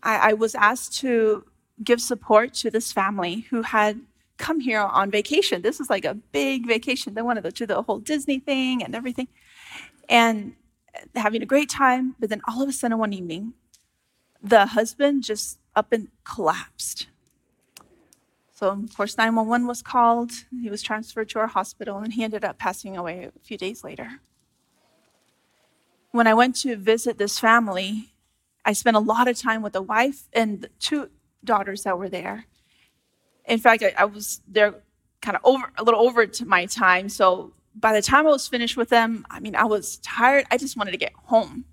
I, 0.03 0.31
I, 0.31 0.33
was 0.35 0.55
asked 0.55 0.97
to 1.01 1.45
give 1.83 2.01
support 2.01 2.55
to 2.55 2.71
this 2.71 2.93
family 2.93 3.47
who 3.51 3.63
had 3.63 4.01
come 4.37 4.61
here 4.61 4.81
on 4.81 5.11
vacation. 5.11 5.63
This 5.63 5.81
was 5.81 5.91
like 5.91 6.05
a 6.05 6.15
big 6.15 6.69
vacation. 6.69 7.15
They 7.15 7.23
wanted 7.23 7.43
to 7.45 7.51
do 7.51 7.67
the 7.67 7.83
whole 7.83 7.99
Disney 7.99 8.39
thing 8.39 8.85
and 8.85 8.95
everything, 8.95 9.27
and 10.09 10.55
having 11.15 11.43
a 11.43 11.47
great 11.47 11.71
time. 11.71 12.15
But 12.19 12.31
then 12.31 12.41
all 12.49 12.63
of 12.63 12.69
a 12.69 12.73
sudden, 12.73 12.99
one 12.99 13.13
evening, 13.13 13.55
the 14.43 14.67
husband 14.67 15.23
just 15.25 15.59
up 15.75 15.93
and 15.93 16.09
collapsed. 16.25 17.09
So, 18.53 18.71
of 18.71 18.97
course, 18.97 19.17
911 19.17 19.69
was 19.69 19.83
called. 19.83 20.33
He 20.51 20.69
was 20.69 20.83
transferred 20.83 21.29
to 21.31 21.39
our 21.39 21.47
hospital, 21.47 21.99
and 21.99 22.13
he 22.13 22.25
ended 22.25 22.45
up 22.45 22.59
passing 22.59 22.97
away 22.97 23.31
a 23.35 23.47
few 23.47 23.57
days 23.57 23.85
later. 23.85 24.21
When 26.11 26.27
I 26.27 26.35
went 26.35 26.57
to 26.63 26.75
visit 26.75 27.19
this 27.19 27.39
family, 27.39 28.15
I 28.65 28.73
spent 28.73 28.97
a 28.97 29.01
lot 29.01 29.29
of 29.29 29.39
time 29.39 29.63
with 29.63 29.75
the 29.75 29.83
wife 29.83 30.25
and 30.33 30.63
the 30.63 30.69
two 30.81 31.11
daughters 31.45 31.85
that 31.85 31.99
were 31.99 32.09
there. 32.09 32.47
In 33.47 33.59
fact, 33.59 33.85
I, 33.85 33.95
I 33.97 34.05
was 34.07 34.41
there 34.49 34.75
kind 35.23 35.37
of 35.37 35.43
over 35.45 35.71
a 35.77 35.85
little 35.85 36.01
over 36.01 36.27
to 36.27 36.45
my 36.45 36.67
time. 36.67 37.09
So 37.09 37.53
by 37.81 37.93
the 37.93 38.03
time 38.03 38.27
I 38.27 38.31
was 38.31 38.49
finished 38.49 38.77
with 38.77 38.89
them, 38.89 39.27
I 39.31 39.41
mean, 39.41 39.55
I 39.55 39.65
was 39.65 39.99
tired. 39.99 40.47
I 40.51 40.57
just 40.57 40.77
wanted 40.77 40.93
to 40.93 40.97
get 40.97 41.13
home. 41.25 41.65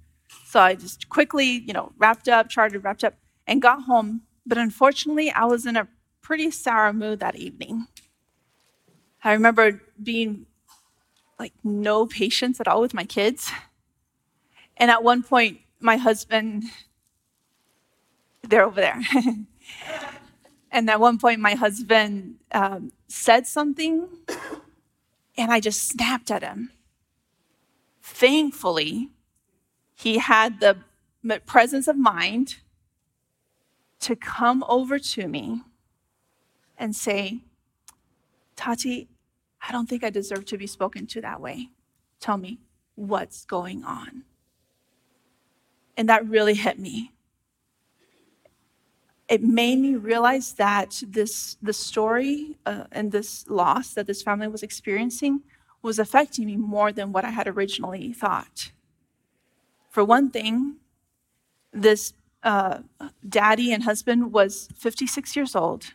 So 0.45 0.59
I 0.59 0.75
just 0.75 1.09
quickly, 1.09 1.47
you 1.47 1.73
know, 1.73 1.91
wrapped 1.97 2.27
up, 2.27 2.49
charted, 2.49 2.83
wrapped 2.83 3.03
up, 3.03 3.15
and 3.47 3.61
got 3.61 3.83
home. 3.83 4.21
But 4.45 4.57
unfortunately, 4.57 5.31
I 5.31 5.45
was 5.45 5.65
in 5.65 5.75
a 5.75 5.87
pretty 6.21 6.51
sour 6.51 6.93
mood 6.93 7.19
that 7.19 7.35
evening. 7.35 7.87
I 9.23 9.33
remember 9.33 9.81
being 10.01 10.45
like 11.39 11.53
no 11.63 12.05
patience 12.05 12.59
at 12.59 12.67
all 12.67 12.81
with 12.81 12.93
my 12.93 13.03
kids. 13.03 13.51
And 14.77 14.91
at 14.91 15.03
one 15.03 15.23
point, 15.23 15.59
my 15.79 15.97
husband, 15.97 16.63
they're 18.43 18.63
over 18.63 18.79
there. 18.79 19.01
and 20.71 20.89
at 20.89 20.99
one 20.99 21.17
point, 21.17 21.39
my 21.39 21.55
husband 21.55 22.35
um, 22.51 22.91
said 23.07 23.47
something, 23.47 24.07
and 25.37 25.51
I 25.51 25.59
just 25.59 25.87
snapped 25.87 26.31
at 26.31 26.43
him. 26.43 26.71
Thankfully, 28.01 29.09
he 29.95 30.19
had 30.19 30.59
the 30.59 30.77
presence 31.45 31.87
of 31.87 31.97
mind 31.97 32.57
to 34.01 34.15
come 34.15 34.63
over 34.67 34.99
to 34.99 35.27
me 35.27 35.61
and 36.77 36.95
say, 36.95 37.39
Tati, 38.55 39.07
I 39.67 39.71
don't 39.71 39.89
think 39.89 40.03
I 40.03 40.09
deserve 40.09 40.45
to 40.45 40.57
be 40.57 40.67
spoken 40.67 41.07
to 41.07 41.21
that 41.21 41.41
way. 41.41 41.69
Tell 42.19 42.37
me 42.37 42.59
what's 42.95 43.45
going 43.45 43.83
on. 43.83 44.23
And 45.97 46.07
that 46.09 46.27
really 46.27 46.53
hit 46.53 46.77
me. 46.77 47.13
It 49.27 49.43
made 49.43 49.79
me 49.79 49.95
realize 49.95 50.53
that 50.53 51.01
this 51.07 51.57
the 51.61 51.73
story 51.73 52.57
uh, 52.65 52.85
and 52.91 53.11
this 53.11 53.45
loss 53.49 53.93
that 53.93 54.07
this 54.07 54.21
family 54.21 54.47
was 54.47 54.63
experiencing 54.63 55.41
was 55.81 55.99
affecting 55.99 56.45
me 56.45 56.57
more 56.57 56.91
than 56.91 57.11
what 57.11 57.25
I 57.25 57.31
had 57.31 57.47
originally 57.47 58.13
thought. 58.13 58.71
For 59.89 60.03
one 60.03 60.29
thing, 60.29 60.77
this 61.71 62.13
uh, 62.43 62.79
daddy 63.27 63.71
and 63.73 63.83
husband 63.83 64.31
was 64.33 64.69
56 64.75 65.35
years 65.35 65.55
old 65.55 65.93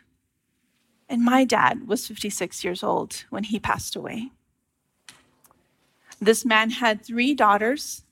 and 1.10 1.24
my 1.24 1.44
dad 1.44 1.88
was 1.88 2.06
56 2.06 2.62
years 2.62 2.84
old 2.84 3.24
when 3.30 3.42
he 3.42 3.58
passed 3.58 3.96
away. 3.96 4.30
This 6.20 6.44
man 6.44 6.70
had 6.70 7.04
three 7.04 7.34
daughters, 7.34 8.04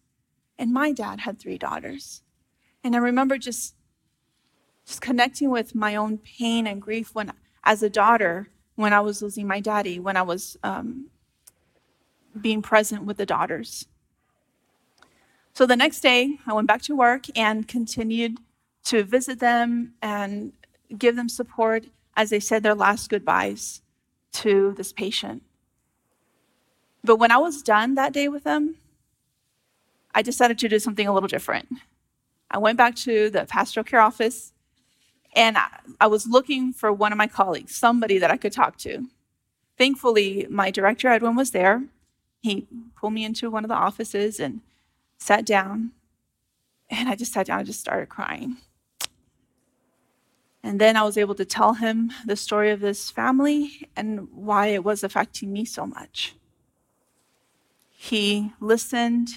and 0.58 0.72
my 0.72 0.90
dad 0.90 1.20
had 1.20 1.38
three 1.38 1.58
daughters. 1.58 2.22
And 2.82 2.96
I 2.96 2.98
remember 2.98 3.38
just, 3.38 3.76
just 4.88 5.02
connecting 5.02 5.50
with 5.50 5.74
my 5.74 5.94
own 5.94 6.16
pain 6.16 6.66
and 6.66 6.80
grief 6.80 7.14
when, 7.14 7.30
as 7.62 7.82
a 7.82 7.90
daughter, 7.90 8.48
when 8.74 8.94
I 8.94 9.00
was 9.00 9.20
losing 9.20 9.46
my 9.46 9.60
daddy, 9.60 10.00
when 10.00 10.16
I 10.16 10.22
was 10.22 10.56
um, 10.62 11.10
being 12.40 12.62
present 12.62 13.04
with 13.04 13.18
the 13.18 13.26
daughters. 13.26 13.86
So 15.52 15.66
the 15.66 15.76
next 15.76 16.00
day, 16.00 16.38
I 16.46 16.54
went 16.54 16.68
back 16.68 16.80
to 16.82 16.96
work 16.96 17.26
and 17.36 17.68
continued 17.68 18.38
to 18.84 19.04
visit 19.04 19.40
them 19.40 19.92
and 20.00 20.54
give 20.96 21.16
them 21.16 21.28
support 21.28 21.84
as 22.16 22.30
they 22.30 22.40
said 22.40 22.62
their 22.62 22.74
last 22.74 23.10
goodbyes 23.10 23.82
to 24.32 24.72
this 24.78 24.92
patient. 24.92 25.42
But 27.04 27.16
when 27.16 27.30
I 27.30 27.36
was 27.36 27.60
done 27.60 27.94
that 27.96 28.14
day 28.14 28.28
with 28.28 28.44
them, 28.44 28.76
I 30.14 30.22
decided 30.22 30.58
to 30.60 30.68
do 30.68 30.78
something 30.78 31.06
a 31.06 31.12
little 31.12 31.28
different. 31.28 31.68
I 32.50 32.56
went 32.56 32.78
back 32.78 32.94
to 32.96 33.28
the 33.28 33.44
pastoral 33.44 33.84
care 33.84 34.00
office 34.00 34.54
and 35.38 35.56
I, 35.56 35.68
I 36.00 36.08
was 36.08 36.26
looking 36.26 36.72
for 36.72 36.92
one 36.92 37.12
of 37.12 37.16
my 37.16 37.28
colleagues, 37.28 37.76
somebody 37.76 38.18
that 38.18 38.30
I 38.30 38.36
could 38.36 38.52
talk 38.52 38.76
to. 38.78 39.06
Thankfully, 39.78 40.48
my 40.50 40.72
director, 40.72 41.06
Edwin, 41.06 41.36
was 41.36 41.52
there. 41.52 41.84
He 42.42 42.66
pulled 42.96 43.12
me 43.12 43.24
into 43.24 43.48
one 43.48 43.64
of 43.64 43.68
the 43.68 43.76
offices 43.76 44.40
and 44.40 44.62
sat 45.16 45.46
down. 45.46 45.92
And 46.90 47.08
I 47.08 47.14
just 47.14 47.32
sat 47.32 47.46
down 47.46 47.60
and 47.60 47.66
just 47.68 47.78
started 47.78 48.08
crying. 48.08 48.56
And 50.60 50.80
then 50.80 50.96
I 50.96 51.04
was 51.04 51.16
able 51.16 51.36
to 51.36 51.44
tell 51.44 51.74
him 51.74 52.10
the 52.26 52.34
story 52.34 52.72
of 52.72 52.80
this 52.80 53.08
family 53.08 53.88
and 53.94 54.26
why 54.32 54.68
it 54.68 54.82
was 54.82 55.04
affecting 55.04 55.52
me 55.52 55.64
so 55.64 55.86
much. 55.86 56.34
He 57.90 58.54
listened 58.58 59.28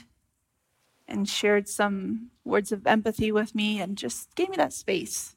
and 1.08 1.30
shared 1.30 1.69
some 1.69 2.32
words 2.43 2.71
of 2.71 2.88
empathy 2.88 3.32
with 3.32 3.54
me 3.54 3.80
and 3.80 3.99
just 3.99 4.34
gave 4.34 4.49
me 4.49 4.58
that 4.58 4.73
space 4.73 5.36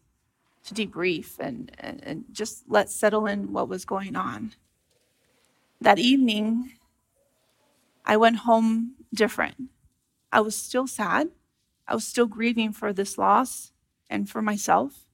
to 0.64 0.74
debrief 0.74 1.38
and, 1.38 1.72
and, 1.78 2.02
and 2.04 2.24
just 2.32 2.64
let 2.68 2.90
settle 2.90 3.26
in 3.26 3.52
what 3.52 3.68
was 3.68 3.84
going 3.84 4.16
on. 4.16 4.52
That 5.80 5.98
evening, 5.98 6.72
I 8.04 8.16
went 8.16 8.38
home 8.38 8.94
different. 9.12 9.68
I 10.32 10.40
was 10.40 10.56
still 10.56 10.86
sad. 10.86 11.28
I 11.86 11.94
was 11.94 12.06
still 12.06 12.26
grieving 12.26 12.72
for 12.72 12.92
this 12.92 13.18
loss 13.18 13.72
and 14.08 14.28
for 14.28 14.40
myself 14.40 15.04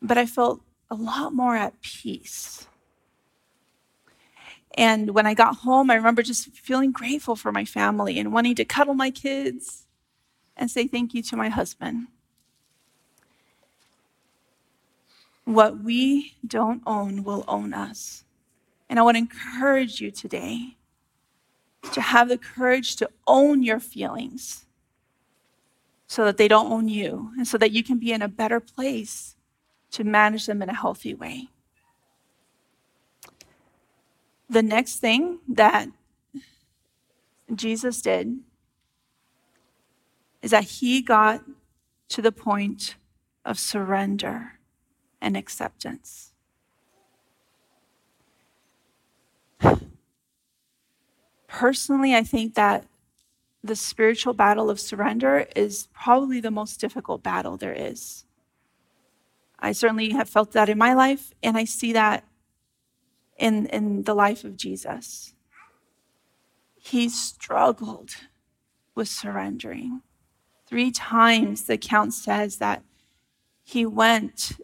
but 0.00 0.18
I 0.18 0.26
felt 0.26 0.62
a 0.90 0.94
lot 0.94 1.34
more 1.34 1.56
at 1.56 1.80
peace. 1.82 2.66
And 4.76 5.10
when 5.10 5.26
I 5.26 5.34
got 5.34 5.56
home, 5.56 5.90
I 5.90 5.94
remember 5.94 6.22
just 6.22 6.50
feeling 6.50 6.92
grateful 6.92 7.34
for 7.34 7.50
my 7.50 7.64
family 7.64 8.18
and 8.18 8.32
wanting 8.32 8.54
to 8.56 8.64
cuddle 8.64 8.94
my 8.94 9.10
kids 9.10 9.86
and 10.56 10.70
say 10.70 10.86
thank 10.86 11.14
you 11.14 11.22
to 11.24 11.36
my 11.36 11.48
husband. 11.48 12.08
What 15.48 15.82
we 15.82 16.34
don't 16.46 16.82
own 16.86 17.24
will 17.24 17.42
own 17.48 17.72
us. 17.72 18.22
And 18.86 18.98
I 18.98 19.02
want 19.02 19.14
to 19.14 19.20
encourage 19.20 19.98
you 19.98 20.10
today 20.10 20.76
to 21.90 22.02
have 22.02 22.28
the 22.28 22.36
courage 22.36 22.96
to 22.96 23.08
own 23.26 23.62
your 23.62 23.80
feelings 23.80 24.66
so 26.06 26.26
that 26.26 26.36
they 26.36 26.48
don't 26.48 26.70
own 26.70 26.88
you 26.88 27.30
and 27.38 27.48
so 27.48 27.56
that 27.56 27.70
you 27.70 27.82
can 27.82 27.98
be 27.98 28.12
in 28.12 28.20
a 28.20 28.28
better 28.28 28.60
place 28.60 29.36
to 29.92 30.04
manage 30.04 30.44
them 30.44 30.60
in 30.60 30.68
a 30.68 30.74
healthy 30.74 31.14
way. 31.14 31.48
The 34.50 34.62
next 34.62 34.98
thing 34.98 35.38
that 35.48 35.88
Jesus 37.54 38.02
did 38.02 38.40
is 40.42 40.50
that 40.50 40.64
he 40.64 41.00
got 41.00 41.42
to 42.10 42.20
the 42.20 42.32
point 42.32 42.96
of 43.46 43.58
surrender 43.58 44.57
and 45.20 45.36
acceptance. 45.36 46.32
Personally, 51.48 52.14
I 52.14 52.22
think 52.22 52.54
that 52.54 52.86
the 53.64 53.74
spiritual 53.74 54.34
battle 54.34 54.70
of 54.70 54.78
surrender 54.78 55.46
is 55.56 55.88
probably 55.92 56.40
the 56.40 56.50
most 56.50 56.80
difficult 56.80 57.22
battle 57.22 57.56
there 57.56 57.72
is. 57.72 58.24
I 59.58 59.72
certainly 59.72 60.10
have 60.10 60.28
felt 60.28 60.52
that 60.52 60.68
in 60.68 60.78
my 60.78 60.94
life, 60.94 61.32
and 61.42 61.56
I 61.56 61.64
see 61.64 61.92
that 61.92 62.24
in, 63.36 63.66
in 63.66 64.04
the 64.04 64.14
life 64.14 64.44
of 64.44 64.56
Jesus. 64.56 65.34
He 66.76 67.08
struggled 67.08 68.14
with 68.94 69.08
surrendering. 69.08 70.02
Three 70.66 70.90
times 70.90 71.64
the 71.64 71.74
account 71.74 72.14
says 72.14 72.58
that 72.58 72.82
he 73.64 73.84
went 73.84 74.60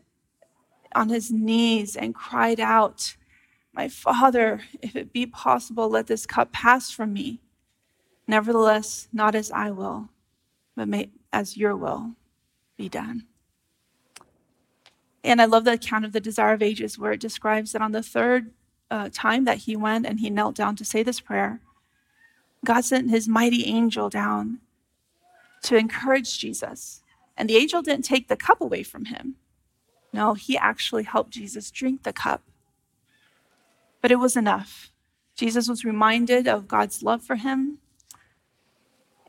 on 0.94 1.08
his 1.08 1.30
knees 1.30 1.96
and 1.96 2.14
cried 2.14 2.60
out, 2.60 3.16
My 3.72 3.88
Father, 3.88 4.62
if 4.82 4.96
it 4.96 5.12
be 5.12 5.26
possible, 5.26 5.88
let 5.88 6.06
this 6.06 6.26
cup 6.26 6.52
pass 6.52 6.90
from 6.90 7.12
me. 7.12 7.40
Nevertheless, 8.26 9.08
not 9.12 9.34
as 9.34 9.50
I 9.50 9.70
will, 9.70 10.08
but 10.76 10.88
may, 10.88 11.10
as 11.32 11.56
your 11.56 11.76
will 11.76 12.12
be 12.76 12.88
done. 12.88 13.26
And 15.22 15.40
I 15.40 15.46
love 15.46 15.64
the 15.64 15.72
account 15.72 16.04
of 16.04 16.12
the 16.12 16.20
Desire 16.20 16.52
of 16.52 16.62
Ages 16.62 16.98
where 16.98 17.12
it 17.12 17.20
describes 17.20 17.72
that 17.72 17.82
on 17.82 17.92
the 17.92 18.02
third 18.02 18.52
uh, 18.90 19.08
time 19.12 19.44
that 19.44 19.58
he 19.58 19.74
went 19.74 20.06
and 20.06 20.20
he 20.20 20.30
knelt 20.30 20.54
down 20.54 20.76
to 20.76 20.84
say 20.84 21.02
this 21.02 21.20
prayer, 21.20 21.60
God 22.64 22.84
sent 22.84 23.10
his 23.10 23.28
mighty 23.28 23.66
angel 23.66 24.08
down 24.08 24.60
to 25.62 25.76
encourage 25.76 26.38
Jesus. 26.38 27.02
And 27.36 27.48
the 27.48 27.56
angel 27.56 27.82
didn't 27.82 28.04
take 28.04 28.28
the 28.28 28.36
cup 28.36 28.60
away 28.60 28.82
from 28.82 29.06
him. 29.06 29.36
No, 30.14 30.34
he 30.34 30.56
actually 30.56 31.02
helped 31.02 31.32
Jesus 31.32 31.72
drink 31.72 32.04
the 32.04 32.12
cup. 32.12 32.40
But 34.00 34.12
it 34.12 34.20
was 34.20 34.36
enough. 34.36 34.92
Jesus 35.34 35.68
was 35.68 35.84
reminded 35.84 36.46
of 36.46 36.68
God's 36.68 37.02
love 37.02 37.20
for 37.24 37.34
him 37.34 37.78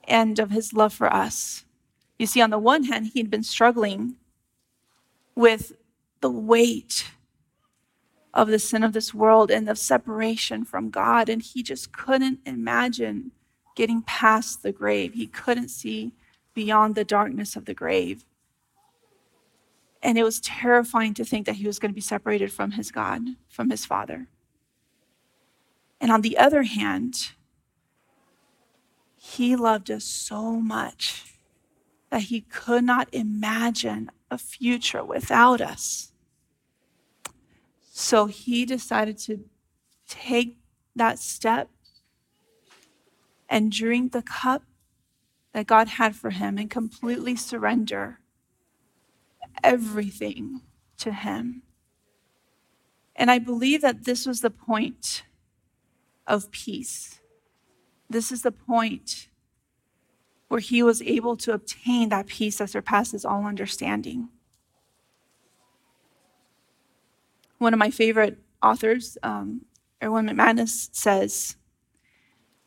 and 0.07 0.37
of 0.37 0.51
his 0.51 0.73
love 0.73 0.93
for 0.93 1.11
us. 1.11 1.65
You 2.19 2.27
see, 2.27 2.39
on 2.39 2.51
the 2.51 2.59
one 2.59 2.83
hand, 2.83 3.07
he'd 3.07 3.31
been 3.31 3.41
struggling 3.41 4.17
with 5.33 5.73
the 6.21 6.29
weight 6.29 7.11
of 8.31 8.49
the 8.49 8.59
sin 8.59 8.83
of 8.83 8.93
this 8.93 9.11
world 9.11 9.49
and 9.49 9.67
the 9.67 9.75
separation 9.75 10.65
from 10.65 10.91
God. 10.91 11.29
And 11.29 11.41
he 11.41 11.63
just 11.63 11.93
couldn't 11.93 12.41
imagine 12.45 13.31
getting 13.75 14.03
past 14.03 14.61
the 14.61 14.71
grave. 14.71 15.15
He 15.15 15.25
couldn't 15.25 15.69
see 15.69 16.13
beyond 16.53 16.93
the 16.93 17.03
darkness 17.03 17.55
of 17.55 17.65
the 17.65 17.73
grave. 17.73 18.23
And 20.05 20.19
it 20.19 20.23
was 20.23 20.39
terrifying 20.39 21.15
to 21.15 21.25
think 21.25 21.47
that 21.47 21.55
he 21.55 21.65
was 21.65 21.79
going 21.79 21.89
to 21.89 21.95
be 21.95 21.99
separated 21.99 22.53
from 22.53 22.73
his 22.73 22.91
God, 22.91 23.21
from 23.49 23.71
his 23.71 23.87
Father. 23.87 24.27
And 25.99 26.11
on 26.11 26.21
the 26.21 26.37
other 26.37 26.61
hand, 26.61 27.31
he 29.15 29.55
loved 29.55 29.89
us 29.89 30.03
so 30.03 30.51
much 30.51 31.39
that 32.11 32.21
he 32.21 32.41
could 32.41 32.83
not 32.83 33.09
imagine 33.11 34.11
a 34.29 34.37
future 34.37 35.03
without 35.03 35.59
us. 35.59 36.11
So 37.89 38.27
he 38.27 38.63
decided 38.63 39.17
to 39.19 39.45
take 40.07 40.59
that 40.95 41.17
step 41.17 41.71
and 43.49 43.71
drink 43.71 44.11
the 44.11 44.21
cup 44.21 44.61
that 45.53 45.65
God 45.65 45.87
had 45.87 46.15
for 46.15 46.29
him 46.29 46.59
and 46.59 46.69
completely 46.69 47.35
surrender 47.35 48.19
everything 49.63 50.61
to 50.97 51.11
him. 51.11 51.63
And 53.15 53.31
I 53.31 53.39
believe 53.39 53.81
that 53.81 54.05
this 54.05 54.25
was 54.25 54.41
the 54.41 54.49
point 54.49 55.23
of 56.27 56.51
peace. 56.51 57.21
This 58.09 58.31
is 58.31 58.41
the 58.41 58.51
point 58.51 59.29
where 60.47 60.59
he 60.59 60.83
was 60.83 61.01
able 61.01 61.35
to 61.37 61.53
obtain 61.53 62.09
that 62.09 62.27
peace 62.27 62.57
that 62.57 62.69
surpasses 62.69 63.25
all 63.25 63.45
understanding. 63.45 64.29
One 67.57 67.73
of 67.73 67.79
my 67.79 67.89
favorite 67.89 68.37
authors, 68.61 69.17
um, 69.23 69.61
Erwin 70.03 70.27
McManus, 70.27 70.89
says, 70.93 71.55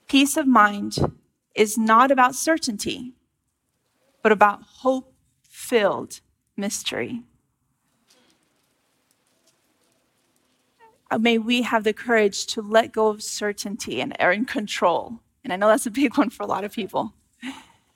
Peace 0.08 0.36
of 0.36 0.46
mind 0.46 0.96
is 1.54 1.76
not 1.76 2.10
about 2.10 2.34
certainty, 2.34 3.12
but 4.22 4.32
about 4.32 4.62
hope 4.62 5.12
filled 5.42 6.20
mystery. 6.58 7.22
Uh, 11.10 11.18
may 11.18 11.38
we 11.38 11.62
have 11.62 11.84
the 11.84 11.92
courage 11.92 12.46
to 12.46 12.60
let 12.60 12.92
go 12.92 13.08
of 13.08 13.22
certainty 13.22 14.00
and 14.00 14.14
are 14.20 14.32
in 14.32 14.44
control. 14.44 15.20
And 15.42 15.52
I 15.52 15.56
know 15.56 15.68
that's 15.68 15.86
a 15.86 15.90
big 15.90 16.18
one 16.18 16.30
for 16.30 16.42
a 16.42 16.46
lot 16.46 16.64
of 16.64 16.72
people. 16.72 17.14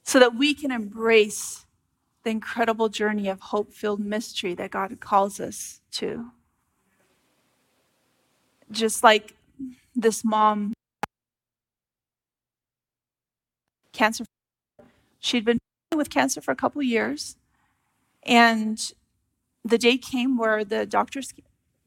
So 0.05 0.19
that 0.19 0.35
we 0.35 0.55
can 0.55 0.71
embrace 0.71 1.67
the 2.25 2.31
incredible 2.31 2.89
journey 2.89 3.29
of 3.29 3.41
hope 3.41 3.73
filled 3.73 4.01
mystery 4.01 4.55
that 4.55 4.71
God 4.71 4.99
calls 5.01 5.41
us 5.41 5.81
to. 5.93 6.31
Just 8.71 9.03
like 9.03 9.35
this 9.95 10.25
mom, 10.25 10.73
cancer, 13.93 14.25
she'd 15.21 15.45
been 15.45 15.59
with 15.95 16.09
cancer 16.09 16.41
for 16.41 16.53
a 16.53 16.57
couple 16.57 16.83
years. 16.83 17.37
And 18.25 18.93
the 19.65 19.79
day 19.79 19.97
came 19.99 20.37
where 20.37 20.65
the 20.65 20.87
doctors 20.87 21.33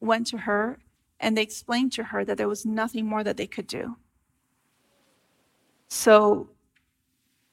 went 0.00 0.26
to 0.28 0.38
her 0.38 0.78
and 1.18 1.36
they 1.36 1.42
explained 1.42 1.92
to 1.92 2.04
her 2.04 2.24
that 2.24 2.36
there 2.36 2.48
was 2.48 2.66
nothing 2.66 3.06
more 3.06 3.24
that 3.24 3.36
they 3.36 3.46
could 3.46 3.66
do. 3.66 3.96
So 5.88 6.50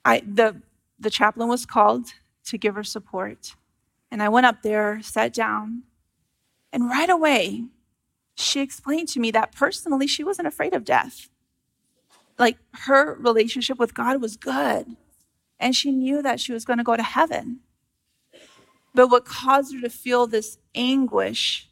I, 0.03 0.21
the, 0.25 0.61
the 0.99 1.09
chaplain 1.09 1.47
was 1.47 1.65
called 1.65 2.07
to 2.45 2.57
give 2.57 2.75
her 2.75 2.83
support. 2.83 3.55
And 4.11 4.21
I 4.21 4.29
went 4.29 4.45
up 4.45 4.61
there, 4.61 5.01
sat 5.01 5.33
down, 5.33 5.83
and 6.71 6.89
right 6.89 7.09
away, 7.09 7.65
she 8.35 8.61
explained 8.61 9.07
to 9.09 9.19
me 9.19 9.31
that 9.31 9.55
personally, 9.55 10.07
she 10.07 10.23
wasn't 10.23 10.47
afraid 10.47 10.73
of 10.73 10.83
death. 10.83 11.29
Like 12.39 12.57
her 12.85 13.15
relationship 13.15 13.77
with 13.77 13.93
God 13.93 14.21
was 14.21 14.37
good, 14.37 14.97
and 15.59 15.75
she 15.75 15.91
knew 15.91 16.21
that 16.23 16.39
she 16.39 16.51
was 16.51 16.65
going 16.65 16.77
to 16.77 16.83
go 16.83 16.97
to 16.97 17.03
heaven. 17.03 17.59
But 18.93 19.07
what 19.07 19.25
caused 19.25 19.73
her 19.73 19.81
to 19.81 19.89
feel 19.89 20.27
this 20.27 20.57
anguish 20.75 21.69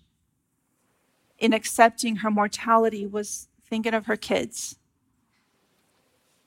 in 1.37 1.53
accepting 1.53 2.17
her 2.17 2.31
mortality 2.31 3.05
was 3.05 3.47
thinking 3.67 3.93
of 3.93 4.05
her 4.05 4.17
kids. 4.17 4.77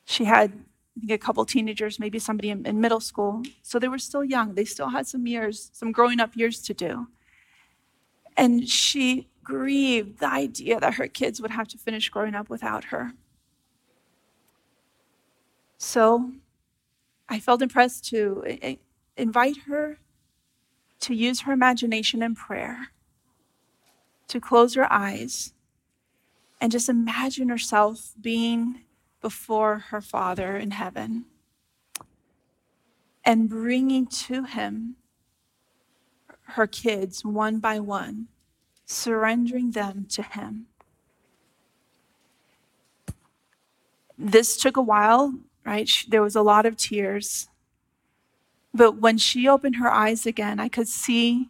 She 0.05 0.25
had 0.25 0.65
I 0.97 1.01
think 1.01 1.13
a 1.13 1.19
couple 1.19 1.45
teenagers, 1.45 1.99
maybe 1.99 2.21
somebody 2.21 2.51
in, 2.51 2.65
in, 2.67 2.81
middle 2.81 3.01
school. 3.01 3.43
So 3.63 3.81
they 3.81 3.89
were 3.89 3.99
still 3.99 4.23
young. 4.23 4.55
They 4.55 4.65
still 4.65 4.91
had 4.91 5.09
some 5.09 5.27
years, 5.27 5.71
some 5.73 5.91
growing 5.91 6.21
up 6.21 6.37
years 6.37 6.63
to 6.63 6.75
do. 6.75 7.09
And 8.37 8.69
she 8.69 9.29
grieved 9.43 10.21
the 10.21 10.31
idea 10.31 10.79
that 10.79 10.95
her 10.95 11.09
kids 11.09 11.41
would 11.41 11.51
have 11.51 11.67
to 11.69 11.79
finish 11.79 12.09
growing 12.11 12.35
up 12.35 12.49
without 12.49 12.85
her. 12.85 13.13
So 15.79 16.31
I 17.29 17.41
felt 17.41 17.61
impressed 17.61 18.05
to 18.11 18.45
eh, 18.47 18.59
eh, 18.63 18.77
invite 19.17 19.57
her 19.67 19.99
to 21.05 21.15
use 21.15 21.43
her 21.43 21.53
imagination 21.53 22.23
in 22.23 22.35
prayer 22.35 22.89
to 24.27 24.41
close 24.41 24.75
her 24.75 24.91
eyes 24.91 25.53
and 26.61 26.73
just 26.73 26.89
imagine 26.89 27.51
herself 27.51 28.15
being 28.19 28.81
before 29.21 29.79
her 29.91 30.01
Father 30.01 30.57
in 30.57 30.71
heaven 30.71 31.27
and 33.23 33.51
bringing 33.51 34.07
to 34.07 34.45
him 34.45 34.97
her 36.49 36.67
kids 36.67 37.23
one 37.23 37.59
by 37.59 37.79
one, 37.81 38.29
surrendering 38.87 39.73
them 39.73 40.07
to 40.09 40.23
him. 40.23 40.67
This 44.17 44.57
took 44.57 44.79
a 44.79 44.83
while, 44.83 45.35
right? 45.67 45.91
There 46.09 46.23
was 46.23 46.37
a 46.37 46.43
lot 46.43 46.65
of 46.65 46.77
tears. 46.77 47.49
But 48.75 49.01
when 49.01 49.19
she 49.19 49.49
opened 49.49 49.77
her 49.77 49.91
eyes 49.91 50.27
again, 50.27 50.59
I 50.59 50.69
could 50.69 50.89
see 50.89 51.49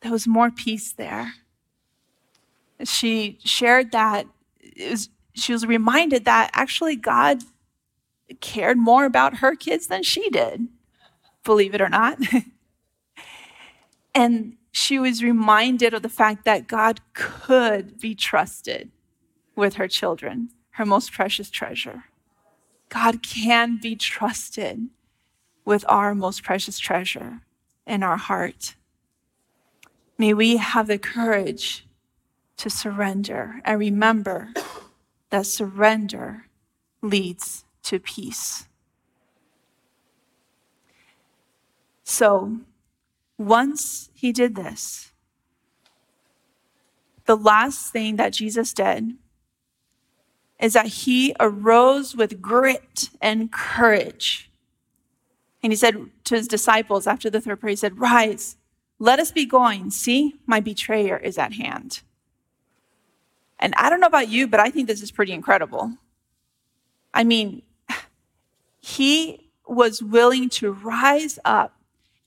there 0.00 0.12
was 0.12 0.26
more 0.26 0.50
peace 0.50 0.92
there 0.92 1.34
she 2.84 3.38
shared 3.44 3.92
that 3.92 4.26
was, 4.78 5.08
she 5.34 5.52
was 5.52 5.66
reminded 5.66 6.24
that 6.24 6.50
actually 6.52 6.96
God 6.96 7.42
cared 8.40 8.78
more 8.78 9.04
about 9.04 9.38
her 9.38 9.54
kids 9.56 9.86
than 9.86 10.02
she 10.02 10.28
did, 10.30 10.68
believe 11.44 11.74
it 11.74 11.80
or 11.80 11.88
not. 11.88 12.18
and 14.14 14.56
she 14.70 14.98
was 14.98 15.22
reminded 15.22 15.94
of 15.94 16.02
the 16.02 16.08
fact 16.08 16.44
that 16.44 16.68
God 16.68 17.00
could 17.14 17.98
be 18.00 18.14
trusted 18.14 18.90
with 19.56 19.74
her 19.74 19.88
children, 19.88 20.50
her 20.72 20.84
most 20.84 21.12
precious 21.12 21.50
treasure. 21.50 22.04
God 22.90 23.22
can 23.22 23.78
be 23.80 23.96
trusted 23.96 24.88
with 25.68 25.84
our 25.86 26.14
most 26.14 26.42
precious 26.42 26.78
treasure 26.78 27.42
in 27.86 28.02
our 28.02 28.16
heart. 28.16 28.74
May 30.16 30.32
we 30.32 30.56
have 30.56 30.86
the 30.86 30.96
courage 30.96 31.86
to 32.56 32.70
surrender 32.70 33.60
and 33.66 33.78
remember 33.78 34.48
that 35.28 35.44
surrender 35.44 36.46
leads 37.02 37.66
to 37.82 37.98
peace. 37.98 38.66
So, 42.02 42.60
once 43.36 44.08
he 44.14 44.32
did 44.32 44.56
this, 44.56 45.12
the 47.26 47.36
last 47.36 47.92
thing 47.92 48.16
that 48.16 48.32
Jesus 48.32 48.72
did 48.72 49.18
is 50.58 50.72
that 50.72 50.86
he 50.86 51.36
arose 51.38 52.16
with 52.16 52.40
grit 52.40 53.10
and 53.20 53.52
courage. 53.52 54.47
And 55.62 55.72
he 55.72 55.76
said 55.76 55.96
to 56.24 56.36
his 56.36 56.48
disciples 56.48 57.06
after 57.06 57.28
the 57.28 57.40
third 57.40 57.60
prayer, 57.60 57.70
he 57.70 57.76
said, 57.76 57.98
Rise, 57.98 58.56
let 58.98 59.18
us 59.18 59.32
be 59.32 59.44
going. 59.44 59.90
See, 59.90 60.34
my 60.46 60.60
betrayer 60.60 61.16
is 61.16 61.38
at 61.38 61.54
hand. 61.54 62.02
And 63.58 63.74
I 63.76 63.90
don't 63.90 64.00
know 64.00 64.06
about 64.06 64.28
you, 64.28 64.46
but 64.46 64.60
I 64.60 64.70
think 64.70 64.86
this 64.86 65.02
is 65.02 65.10
pretty 65.10 65.32
incredible. 65.32 65.94
I 67.12 67.24
mean, 67.24 67.62
he 68.80 69.50
was 69.66 70.02
willing 70.02 70.48
to 70.48 70.72
rise 70.72 71.38
up 71.44 71.74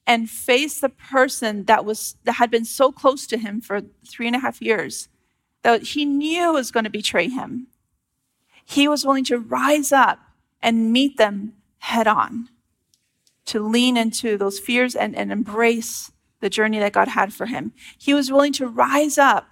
and 0.05 0.29
face 0.29 0.79
the 0.79 0.89
person 0.89 1.65
that 1.65 1.85
was 1.85 2.15
that 2.23 2.33
had 2.33 2.51
been 2.51 2.65
so 2.65 2.91
close 2.91 3.25
to 3.27 3.37
him 3.37 3.61
for 3.61 3.81
three 4.05 4.27
and 4.27 4.35
a 4.35 4.39
half 4.39 4.61
years 4.61 5.07
that 5.63 5.83
he 5.83 6.05
knew 6.05 6.53
was 6.53 6.71
going 6.71 6.83
to 6.83 6.89
betray 6.89 7.29
him. 7.29 7.67
He 8.65 8.87
was 8.87 9.05
willing 9.05 9.23
to 9.25 9.37
rise 9.37 9.91
up 9.91 10.19
and 10.61 10.91
meet 10.91 11.17
them 11.17 11.53
head 11.79 12.07
on, 12.07 12.49
to 13.51 13.59
lean 13.59 13.97
into 13.97 14.37
those 14.37 14.59
fears 14.59 14.95
and, 14.95 15.13
and 15.13 15.29
embrace 15.29 16.09
the 16.39 16.49
journey 16.49 16.79
that 16.79 16.93
God 16.93 17.09
had 17.09 17.33
for 17.33 17.47
him. 17.47 17.73
He 17.97 18.13
was 18.13 18.31
willing 18.31 18.53
to 18.53 18.65
rise 18.65 19.17
up 19.17 19.45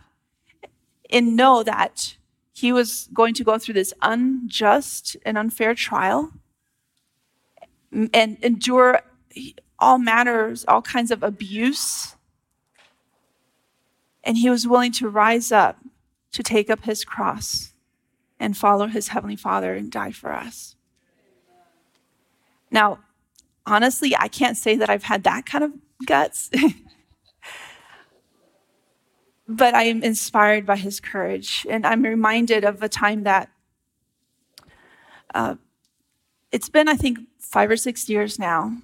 and 1.10 1.36
know 1.36 1.64
that 1.64 2.16
he 2.54 2.72
was 2.72 3.10
going 3.14 3.34
to 3.34 3.44
go 3.44 3.58
through 3.58 3.74
this 3.74 3.94
unjust 4.02 5.18
and 5.26 5.38
unfair 5.38 5.76
trial 5.76 6.32
and 7.92 8.38
endure 8.42 9.02
all 9.78 9.98
manners, 9.98 10.64
all 10.66 10.82
kinds 10.82 11.12
of 11.12 11.22
abuse. 11.22 12.16
And 14.24 14.38
he 14.38 14.50
was 14.50 14.66
willing 14.66 14.94
to 14.94 15.10
rise 15.10 15.52
up 15.52 15.78
to 16.32 16.42
take 16.42 16.70
up 16.70 16.86
his 16.86 17.04
cross 17.04 17.74
and 18.40 18.56
follow 18.56 18.88
his 18.88 19.10
heavenly 19.10 19.36
Father 19.36 19.74
and 19.74 19.92
die 19.92 20.12
for 20.12 20.32
us. 20.32 20.78
Now, 22.72 23.00
honestly, 23.66 24.16
I 24.18 24.28
can't 24.28 24.58
say 24.58 24.76
that 24.78 24.90
I've 24.90 25.04
had 25.04 25.24
that 25.24 25.46
kind 25.46 25.64
of 25.64 25.72
guts. 26.06 26.50
but 29.48 29.74
I 29.74 29.84
am 29.84 30.04
inspired 30.04 30.66
by 30.66 30.78
his 30.78 31.00
courage. 31.00 31.66
And 31.70 31.86
I'm 31.86 32.04
reminded 32.04 32.64
of 32.64 32.82
a 32.84 32.90
time 32.90 33.24
that 33.24 33.50
Uh, 35.34 35.56
it's 36.52 36.70
been, 36.70 36.88
I 36.88 36.96
think, 36.96 37.20
five 37.38 37.70
or 37.70 37.78
six 37.78 38.10
years 38.10 38.40
now. 38.40 38.78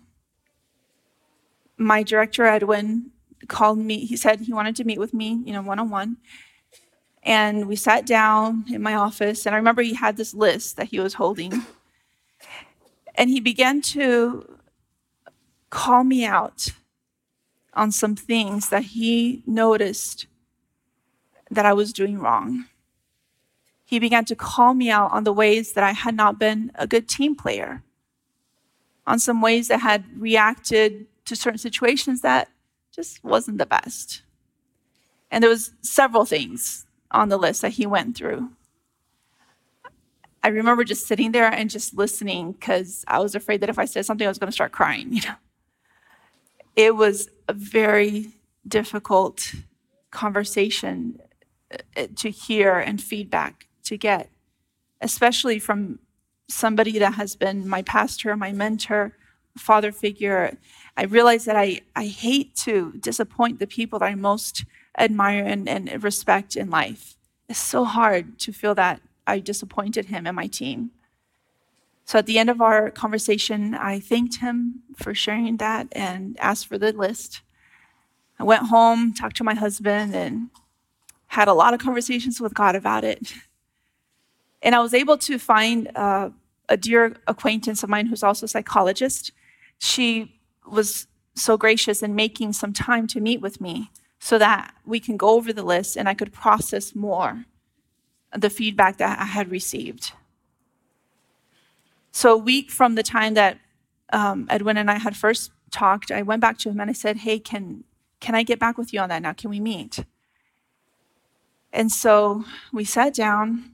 My 1.77 2.03
director, 2.03 2.45
Edwin, 2.45 3.11
called 3.47 3.79
me. 3.79 4.05
He 4.05 4.15
said 4.15 4.41
he 4.41 4.53
wanted 4.53 4.75
to 4.75 4.83
meet 4.83 4.99
with 4.99 5.13
me, 5.13 5.41
you 5.45 5.53
know, 5.53 5.63
one 5.63 5.79
on 5.79 5.89
one. 5.89 6.17
And 7.23 7.67
we 7.67 7.75
sat 7.75 8.05
down 8.05 8.65
in 8.69 8.83
my 8.83 8.93
office, 8.93 9.45
and 9.45 9.55
I 9.55 9.57
remember 9.57 9.81
he 9.81 9.95
had 9.95 10.17
this 10.17 10.35
list 10.35 10.77
that 10.77 10.89
he 10.89 10.99
was 10.99 11.15
holding. 11.15 11.65
And 13.15 13.31
he 13.31 13.39
began 13.39 13.81
to 13.81 14.54
call 15.75 16.05
me 16.05 16.23
out 16.23 16.69
on 17.73 17.91
some 17.91 18.15
things 18.15 18.69
that 18.69 18.83
he 18.83 19.43
noticed 19.45 20.25
that 21.51 21.65
I 21.65 21.73
was 21.73 21.91
doing 21.91 22.17
wrong. 22.17 22.65
He 23.83 23.99
began 23.99 24.23
to 24.25 24.37
call 24.37 24.73
me 24.73 24.89
out 24.89 25.11
on 25.11 25.25
the 25.25 25.33
ways 25.33 25.73
that 25.73 25.83
I 25.83 25.91
had 25.91 26.15
not 26.15 26.39
been 26.39 26.71
a 26.75 26.87
good 26.87 27.09
team 27.09 27.35
player, 27.35 27.83
on 29.05 29.19
some 29.19 29.41
ways 29.41 29.67
that 29.67 29.81
had 29.81 30.05
reacted 30.17 31.07
to 31.25 31.35
certain 31.35 31.57
situations 31.57 32.21
that 32.21 32.47
just 32.93 33.21
wasn't 33.21 33.57
the 33.57 33.65
best. 33.65 34.21
And 35.29 35.43
there 35.43 35.51
was 35.51 35.73
several 35.81 36.23
things 36.23 36.85
on 37.11 37.27
the 37.27 37.37
list 37.37 37.61
that 37.63 37.73
he 37.73 37.85
went 37.85 38.15
through. 38.15 38.49
I 40.41 40.47
remember 40.47 40.85
just 40.85 41.05
sitting 41.05 41.33
there 41.33 41.53
and 41.53 41.69
just 41.69 41.97
listening 41.97 42.53
because 42.53 43.03
I 43.09 43.19
was 43.19 43.35
afraid 43.35 43.59
that 43.59 43.69
if 43.69 43.77
I 43.77 43.85
said 43.85 44.05
something, 44.05 44.25
I 44.25 44.29
was 44.29 44.37
going 44.37 44.47
to 44.47 44.59
start 44.59 44.71
crying. 44.71 45.11
You 45.15 45.21
know, 45.21 45.35
it 46.75 46.95
was 46.95 47.29
a 47.47 47.53
very 47.53 48.31
difficult 48.67 49.53
conversation 50.11 51.19
uh, 51.71 52.07
to 52.15 52.29
hear 52.29 52.77
and 52.79 53.01
feedback 53.01 53.67
to 53.83 53.97
get, 53.97 54.29
especially 55.01 55.59
from 55.59 55.99
somebody 56.47 56.99
that 56.99 57.15
has 57.15 57.35
been 57.35 57.67
my 57.67 57.81
pastor, 57.81 58.35
my 58.35 58.51
mentor, 58.51 59.13
father 59.57 59.91
figure. 59.91 60.57
I 60.97 61.03
realize 61.03 61.45
that 61.45 61.55
I, 61.55 61.81
I 61.95 62.05
hate 62.05 62.55
to 62.57 62.93
disappoint 62.99 63.59
the 63.59 63.67
people 63.67 63.99
that 63.99 64.05
I 64.05 64.15
most 64.15 64.65
admire 64.97 65.43
and, 65.43 65.67
and 65.67 66.03
respect 66.03 66.55
in 66.55 66.69
life. 66.69 67.15
It's 67.49 67.59
so 67.59 67.83
hard 67.83 68.39
to 68.39 68.51
feel 68.51 68.75
that 68.75 69.01
I 69.27 69.39
disappointed 69.39 70.05
him 70.05 70.27
and 70.27 70.35
my 70.35 70.47
team. 70.47 70.91
So 72.05 72.19
at 72.19 72.27
the 72.27 72.37
end 72.37 72.49
of 72.49 72.61
our 72.61 72.91
conversation, 72.91 73.73
I 73.73 73.99
thanked 73.99 74.37
him 74.37 74.83
for 74.95 75.13
sharing 75.15 75.57
that 75.57 75.87
and 75.91 76.37
asked 76.39 76.67
for 76.67 76.77
the 76.77 76.93
list. 76.93 77.41
I 78.39 78.43
went 78.43 78.67
home, 78.67 79.13
talked 79.13 79.37
to 79.37 79.43
my 79.43 79.55
husband, 79.55 80.15
and 80.15 80.49
had 81.27 81.47
a 81.47 81.53
lot 81.53 81.73
of 81.73 81.79
conversations 81.79 82.39
with 82.39 82.53
God 82.53 82.75
about 82.75 83.03
it. 83.03 83.33
And 84.61 84.75
I 84.75 84.79
was 84.79 84.93
able 84.93 85.17
to 85.19 85.39
find 85.39 85.91
uh, 85.95 86.29
a 86.69 86.77
dear 86.77 87.17
acquaintance 87.27 87.83
of 87.83 87.89
mine 87.89 88.07
who's 88.07 88.23
also 88.23 88.45
a 88.45 88.49
psychologist. 88.49 89.31
She 89.79 90.39
was 90.67 91.07
so 91.35 91.57
gracious 91.57 92.01
in 92.01 92.15
making 92.15 92.53
some 92.53 92.73
time 92.73 93.07
to 93.07 93.19
meet 93.19 93.41
with 93.41 93.59
me 93.59 93.91
so 94.19 94.37
that 94.37 94.73
we 94.85 94.99
can 94.99 95.17
go 95.17 95.29
over 95.29 95.51
the 95.51 95.63
list 95.63 95.97
and 95.97 96.07
I 96.07 96.13
could 96.13 96.33
process 96.33 96.95
more 96.95 97.45
the 98.35 98.49
feedback 98.49 98.97
that 98.97 99.19
I 99.19 99.25
had 99.25 99.51
received. 99.51 100.13
So, 102.15 102.31
a 102.31 102.37
week 102.37 102.71
from 102.71 102.95
the 102.95 103.03
time 103.03 103.33
that 103.33 103.59
um, 104.13 104.47
Edwin 104.49 104.77
and 104.77 104.89
I 104.89 104.99
had 104.99 105.17
first 105.17 105.51
talked, 105.69 106.11
I 106.11 106.21
went 106.21 106.39
back 106.39 106.57
to 106.59 106.69
him 106.69 106.79
and 106.79 106.89
I 106.89 106.93
said, 106.93 107.17
Hey, 107.17 107.39
can, 107.39 107.83
can 108.21 108.35
I 108.35 108.43
get 108.43 108.57
back 108.57 108.77
with 108.77 108.93
you 108.93 109.01
on 109.01 109.09
that 109.09 109.21
now? 109.21 109.33
Can 109.33 109.49
we 109.49 109.59
meet? 109.59 109.99
And 111.73 111.91
so 111.91 112.45
we 112.71 112.85
sat 112.85 113.13
down 113.13 113.71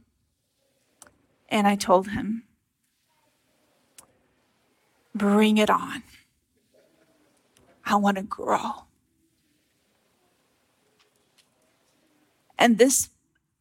and 1.49 1.67
I 1.67 1.75
told 1.75 2.08
him, 2.08 2.45
Bring 5.13 5.60
it 5.60 5.69
on. 5.69 6.01
I 7.86 7.95
want 7.95 8.17
to 8.17 8.23
grow. 8.23 8.86
And 12.58 12.80
this 12.80 13.10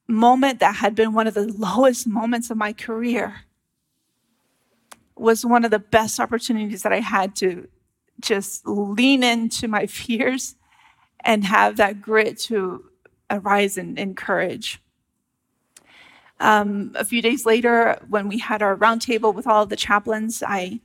moment 0.09 0.59
that 0.61 0.77
had 0.77 0.95
been 0.95 1.12
one 1.12 1.27
of 1.27 1.35
the 1.35 1.53
lowest 1.59 2.07
moments 2.07 2.49
of 2.49 2.57
my 2.57 2.73
career 2.73 3.45
was 5.21 5.45
one 5.45 5.65
of 5.65 5.71
the 5.71 5.79
best 5.79 6.19
opportunities 6.19 6.83
that 6.83 6.93
I 6.93 7.01
had 7.01 7.37
to 7.37 7.69
just 8.21 8.67
lean 8.67 9.23
into 9.23 9.69
my 9.69 9.87
fears 9.99 10.57
and 11.23 11.45
have 11.45 11.77
that 11.77 12.01
grit 12.01 12.39
to 12.39 12.85
arise 13.29 13.77
and 13.77 13.99
encourage. 13.99 14.81
Um, 16.41 16.93
a 16.95 17.05
few 17.05 17.21
days 17.21 17.45
later, 17.45 17.99
when 18.09 18.27
we 18.27 18.39
had 18.39 18.63
our 18.63 18.75
roundtable 18.75 19.35
with 19.35 19.47
all 19.47 19.63
of 19.65 19.69
the 19.69 19.77
chaplains, 19.77 20.43
I 20.47 20.81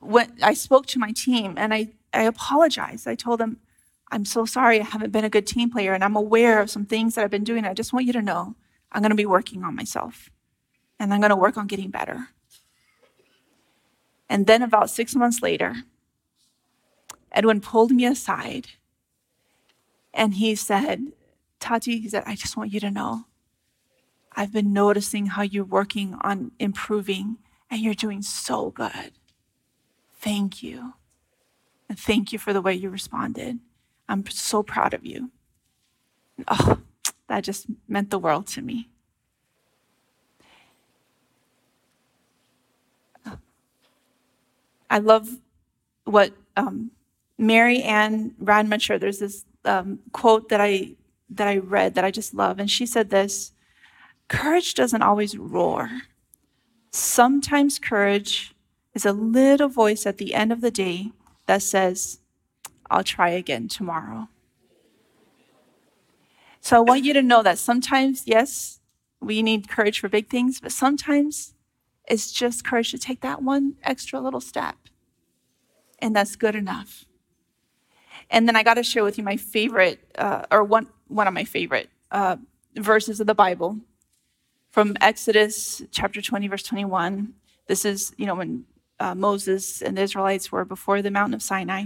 went. 0.00 0.42
I 0.42 0.54
spoke 0.54 0.86
to 0.86 0.98
my 0.98 1.12
team 1.12 1.54
and 1.58 1.74
I, 1.74 1.88
I 2.14 2.22
apologized. 2.22 3.06
I 3.06 3.14
told 3.14 3.38
them, 3.38 3.58
"I'm 4.10 4.24
so 4.24 4.46
sorry. 4.46 4.80
I 4.80 4.84
haven't 4.84 5.12
been 5.12 5.26
a 5.26 5.30
good 5.30 5.46
team 5.46 5.70
player, 5.70 5.92
and 5.92 6.02
I'm 6.02 6.16
aware 6.16 6.62
of 6.62 6.70
some 6.70 6.86
things 6.86 7.14
that 7.14 7.24
I've 7.24 7.30
been 7.30 7.44
doing. 7.44 7.66
I 7.66 7.74
just 7.74 7.92
want 7.92 8.06
you 8.06 8.14
to 8.14 8.22
know 8.22 8.56
I'm 8.92 9.02
going 9.02 9.10
to 9.10 9.14
be 9.16 9.26
working 9.26 9.62
on 9.62 9.76
myself, 9.76 10.30
and 10.98 11.12
I'm 11.12 11.20
going 11.20 11.28
to 11.28 11.36
work 11.36 11.58
on 11.58 11.66
getting 11.66 11.90
better." 11.90 12.28
And 14.34 14.48
then, 14.48 14.62
about 14.62 14.90
six 14.90 15.14
months 15.14 15.42
later, 15.42 15.84
Edwin 17.30 17.60
pulled 17.60 17.92
me 17.92 18.04
aside, 18.04 18.66
and 20.12 20.34
he 20.34 20.56
said, 20.56 21.12
"Tati," 21.60 22.00
he 22.00 22.08
said, 22.08 22.24
"I 22.26 22.34
just 22.34 22.56
want 22.56 22.72
you 22.72 22.80
to 22.80 22.90
know." 22.90 23.26
I've 24.32 24.52
been 24.52 24.72
noticing 24.72 25.26
how 25.26 25.42
you're 25.42 25.64
working 25.64 26.16
on 26.22 26.50
improving 26.58 27.38
and 27.70 27.80
you're 27.80 27.94
doing 27.94 28.22
so 28.22 28.72
good. 28.72 29.12
Thank 30.14 30.64
you. 30.64 30.94
And 31.88 31.96
thank 31.96 32.32
you 32.32 32.40
for 32.40 32.52
the 32.52 32.60
way 32.60 32.74
you 32.74 32.90
responded. 32.90 33.60
I'm 34.08 34.26
so 34.26 34.64
proud 34.64 34.94
of 34.94 35.06
you. 35.06 35.30
Oh, 36.48 36.78
that 37.28 37.44
just 37.44 37.66
meant 37.86 38.10
the 38.10 38.18
world 38.18 38.48
to 38.48 38.62
me. 38.62 38.90
I 44.90 44.98
love 44.98 45.38
what 46.04 46.32
um, 46.56 46.90
Mary 47.38 47.82
Ann 47.82 48.34
Radmacher, 48.42 48.98
there's 49.00 49.18
this 49.18 49.44
um, 49.64 50.00
quote 50.12 50.48
that 50.48 50.60
I 50.60 50.90
that 51.30 51.48
I 51.48 51.56
read 51.56 51.94
that 51.94 52.04
I 52.04 52.10
just 52.10 52.34
love, 52.34 52.58
and 52.58 52.70
she 52.70 52.86
said 52.86 53.10
this 53.10 53.52
Courage 54.28 54.74
doesn't 54.74 55.02
always 55.02 55.36
roar. 55.36 55.90
Sometimes 56.90 57.78
courage 57.78 58.54
is 58.94 59.04
a 59.04 59.12
little 59.12 59.68
voice 59.68 60.06
at 60.06 60.18
the 60.18 60.34
end 60.34 60.52
of 60.52 60.60
the 60.60 60.70
day 60.70 61.10
that 61.46 61.62
says, 61.62 62.20
I'll 62.90 63.04
try 63.04 63.30
again 63.30 63.68
tomorrow. 63.68 64.28
So 66.60 66.76
I 66.76 66.80
want 66.80 67.04
you 67.04 67.12
to 67.12 67.22
know 67.22 67.42
that 67.42 67.58
sometimes, 67.58 68.22
yes, 68.26 68.80
we 69.20 69.42
need 69.42 69.68
courage 69.68 70.00
for 70.00 70.08
big 70.08 70.28
things, 70.28 70.60
but 70.60 70.72
sometimes 70.72 71.53
it's 72.06 72.32
just 72.32 72.66
courage 72.66 72.90
to 72.90 72.98
take 72.98 73.20
that 73.22 73.42
one 73.42 73.74
extra 73.82 74.20
little 74.20 74.40
step. 74.40 74.76
And 76.00 76.14
that's 76.14 76.36
good 76.36 76.54
enough. 76.54 77.06
And 78.30 78.46
then 78.48 78.56
I 78.56 78.62
got 78.62 78.74
to 78.74 78.82
share 78.82 79.04
with 79.04 79.18
you 79.18 79.24
my 79.24 79.36
favorite, 79.36 80.00
uh, 80.16 80.42
or 80.50 80.64
one, 80.64 80.88
one 81.08 81.26
of 81.26 81.34
my 81.34 81.44
favorite 81.44 81.88
uh, 82.10 82.36
verses 82.76 83.20
of 83.20 83.26
the 83.26 83.34
Bible 83.34 83.78
from 84.70 84.96
Exodus 85.00 85.82
chapter 85.90 86.20
20, 86.20 86.48
verse 86.48 86.62
21. 86.62 87.34
This 87.66 87.84
is, 87.84 88.12
you 88.16 88.26
know, 88.26 88.34
when 88.34 88.64
uh, 89.00 89.14
Moses 89.14 89.82
and 89.82 89.96
the 89.96 90.02
Israelites 90.02 90.50
were 90.50 90.64
before 90.64 91.02
the 91.02 91.10
mountain 91.10 91.34
of 91.34 91.42
Sinai. 91.42 91.84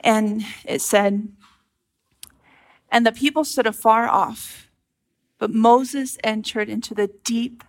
And 0.00 0.44
it 0.64 0.80
said, 0.80 1.28
And 2.90 3.06
the 3.06 3.12
people 3.12 3.44
stood 3.44 3.66
afar 3.66 4.08
off, 4.08 4.70
but 5.38 5.50
Moses 5.50 6.18
entered 6.22 6.68
into 6.68 6.94
the 6.94 7.10
deep 7.24 7.64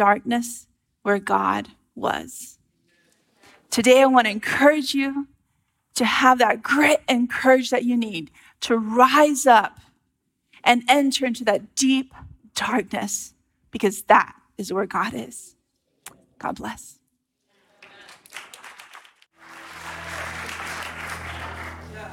darkness 0.00 0.66
where 1.02 1.18
God 1.18 1.68
was. 1.94 2.58
Today, 3.70 4.00
I 4.00 4.06
want 4.06 4.24
to 4.24 4.30
encourage 4.30 4.94
you 4.94 5.28
to 5.94 6.06
have 6.06 6.38
that 6.38 6.62
grit 6.62 7.02
and 7.06 7.28
courage 7.28 7.68
that 7.68 7.84
you 7.84 7.98
need 7.98 8.30
to 8.62 8.78
rise 8.78 9.46
up 9.46 9.78
and 10.64 10.82
enter 10.88 11.26
into 11.26 11.44
that 11.44 11.74
deep 11.74 12.14
darkness 12.54 13.34
because 13.70 14.00
that 14.04 14.34
is 14.56 14.72
where 14.72 14.86
God 14.86 15.12
is. 15.12 15.54
God 16.38 16.56
bless. 16.56 16.98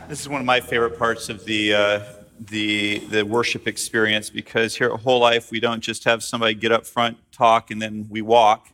This 0.09 0.19
is 0.19 0.27
one 0.27 0.41
of 0.41 0.45
my 0.45 0.59
favorite 0.59 0.99
parts 0.99 1.29
of 1.29 1.45
the 1.45 1.73
uh, 1.73 1.99
the 2.39 2.99
the 2.99 3.23
worship 3.23 3.67
experience 3.67 4.29
because 4.29 4.75
here 4.77 4.91
at 4.93 4.99
Whole 5.01 5.19
Life 5.19 5.51
we 5.51 5.59
don't 5.59 5.81
just 5.81 6.03
have 6.05 6.23
somebody 6.23 6.53
get 6.53 6.71
up 6.71 6.85
front, 6.85 7.17
talk, 7.31 7.71
and 7.71 7.81
then 7.81 8.07
we 8.09 8.21
walk. 8.21 8.69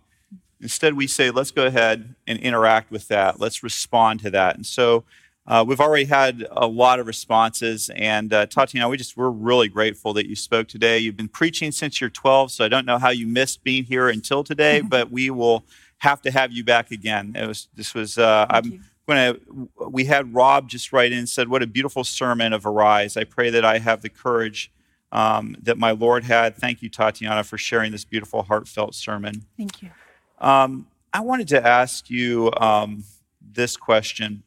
Instead, 0.61 0.93
we 0.93 1.07
say, 1.07 1.29
let's 1.29 1.51
go 1.51 1.65
ahead 1.65 2.15
and 2.25 2.39
interact 2.39 2.89
with 2.89 3.09
that. 3.09 3.39
Let's 3.39 3.63
respond 3.63 4.21
to 4.21 4.29
that. 4.31 4.55
And 4.55 4.65
so 4.65 5.03
Uh, 5.45 5.61
we've 5.67 5.81
already 5.81 6.05
had 6.05 6.47
a 6.51 6.65
lot 6.65 6.99
of 7.01 7.05
responses, 7.05 7.89
and 7.95 8.31
uh, 8.31 8.45
Tatiana, 8.45 8.87
we 8.87 8.95
just 8.95 9.17
we're 9.17 9.29
really 9.29 9.67
grateful 9.67 10.13
that 10.13 10.25
you 10.25 10.37
spoke 10.37 10.69
today. 10.69 10.97
You've 10.99 11.17
been 11.17 11.27
preaching 11.27 11.73
since 11.73 11.99
you're 11.99 12.09
12, 12.09 12.49
so 12.51 12.63
I 12.63 12.69
don't 12.69 12.85
know 12.85 12.97
how 12.97 13.09
you 13.09 13.27
missed 13.27 13.61
being 13.61 13.83
here 13.83 14.07
until 14.07 14.45
today, 14.45 14.79
but 14.95 15.11
we 15.11 15.29
will 15.29 15.65
have 15.97 16.21
to 16.21 16.31
have 16.31 16.53
you 16.53 16.63
back 16.63 16.91
again. 16.91 17.35
It 17.35 17.45
was 17.45 17.67
this 17.75 17.93
was 17.93 18.17
uh, 18.17 18.45
I'm 18.49 18.85
going 19.07 19.35
to. 19.35 19.69
We 19.89 20.05
had 20.05 20.33
Rob 20.33 20.69
just 20.69 20.93
write 20.93 21.11
in 21.11 21.19
and 21.19 21.29
said, 21.29 21.49
"What 21.49 21.63
a 21.63 21.67
beautiful 21.67 22.03
sermon 22.03 22.53
of 22.53 22.65
Arise." 22.65 23.17
I 23.17 23.23
pray 23.23 23.49
that 23.49 23.65
I 23.65 23.79
have 23.79 24.01
the 24.01 24.09
courage 24.09 24.71
um, 25.11 25.55
that 25.61 25.77
my 25.77 25.91
Lord 25.91 26.23
had. 26.23 26.55
Thank 26.55 26.81
you, 26.81 26.89
Tatiana, 26.89 27.43
for 27.43 27.57
sharing 27.57 27.91
this 27.91 28.05
beautiful, 28.05 28.43
heartfelt 28.43 28.95
sermon. 28.95 29.45
Thank 29.57 29.81
you. 29.81 29.91
Um, 30.39 30.87
I 31.13 31.21
wanted 31.21 31.47
to 31.49 31.65
ask 31.65 32.09
you 32.09 32.51
um, 32.57 33.03
this 33.39 33.77
question. 33.77 34.43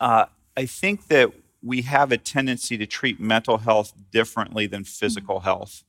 Uh, 0.00 0.26
I 0.56 0.66
think 0.66 1.08
that 1.08 1.32
we 1.62 1.82
have 1.82 2.12
a 2.12 2.16
tendency 2.16 2.78
to 2.78 2.86
treat 2.86 3.18
mental 3.18 3.58
health 3.58 3.92
differently 4.12 4.66
than 4.66 4.84
physical 4.84 5.40
health. 5.40 5.82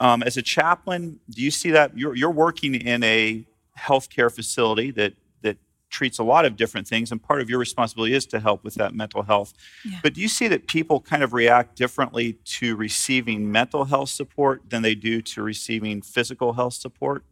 Um, 0.00 0.22
as 0.22 0.36
a 0.36 0.42
chaplain, 0.42 1.20
do 1.30 1.42
you 1.42 1.50
see 1.50 1.70
that 1.70 1.96
you're, 1.96 2.16
you're 2.16 2.30
working 2.30 2.74
in 2.74 3.02
a 3.04 3.46
healthcare 3.78 4.32
facility 4.32 4.90
that 4.92 5.14
treats 5.94 6.18
a 6.18 6.24
lot 6.24 6.44
of 6.44 6.56
different 6.56 6.88
things, 6.88 7.12
and 7.12 7.22
part 7.22 7.40
of 7.40 7.48
your 7.48 7.58
responsibility 7.58 8.14
is 8.14 8.26
to 8.26 8.40
help 8.40 8.64
with 8.64 8.74
that 8.74 8.94
mental 8.94 9.22
health. 9.22 9.54
Yeah. 9.84 10.00
But 10.02 10.14
do 10.14 10.20
you 10.20 10.28
see 10.28 10.48
that 10.48 10.66
people 10.66 11.00
kind 11.00 11.22
of 11.22 11.32
react 11.32 11.76
differently 11.76 12.34
to 12.58 12.74
receiving 12.74 13.50
mental 13.50 13.84
health 13.84 14.10
support 14.10 14.62
than 14.68 14.82
they 14.82 14.96
do 14.96 15.22
to 15.22 15.42
receiving 15.42 16.02
physical 16.02 16.54
health 16.54 16.74
support? 16.74 17.24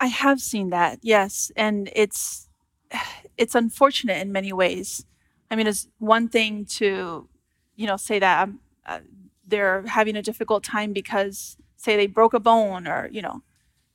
I 0.00 0.06
have 0.06 0.40
seen 0.40 0.70
that, 0.70 0.98
yes, 1.02 1.52
and 1.54 1.90
it's 1.94 2.48
it's 3.36 3.54
unfortunate 3.54 4.20
in 4.20 4.32
many 4.32 4.52
ways. 4.52 5.04
I 5.50 5.56
mean, 5.56 5.66
it's 5.66 5.86
one 5.98 6.28
thing 6.28 6.64
to, 6.78 7.28
you 7.76 7.86
know, 7.86 7.96
say 7.96 8.18
that 8.18 8.48
uh, 8.86 9.00
they're 9.46 9.82
having 9.86 10.16
a 10.16 10.22
difficult 10.22 10.64
time 10.64 10.92
because, 10.92 11.58
say, 11.76 11.96
they 11.96 12.06
broke 12.06 12.32
a 12.32 12.40
bone 12.40 12.88
or 12.88 13.08
you 13.12 13.20
know, 13.20 13.42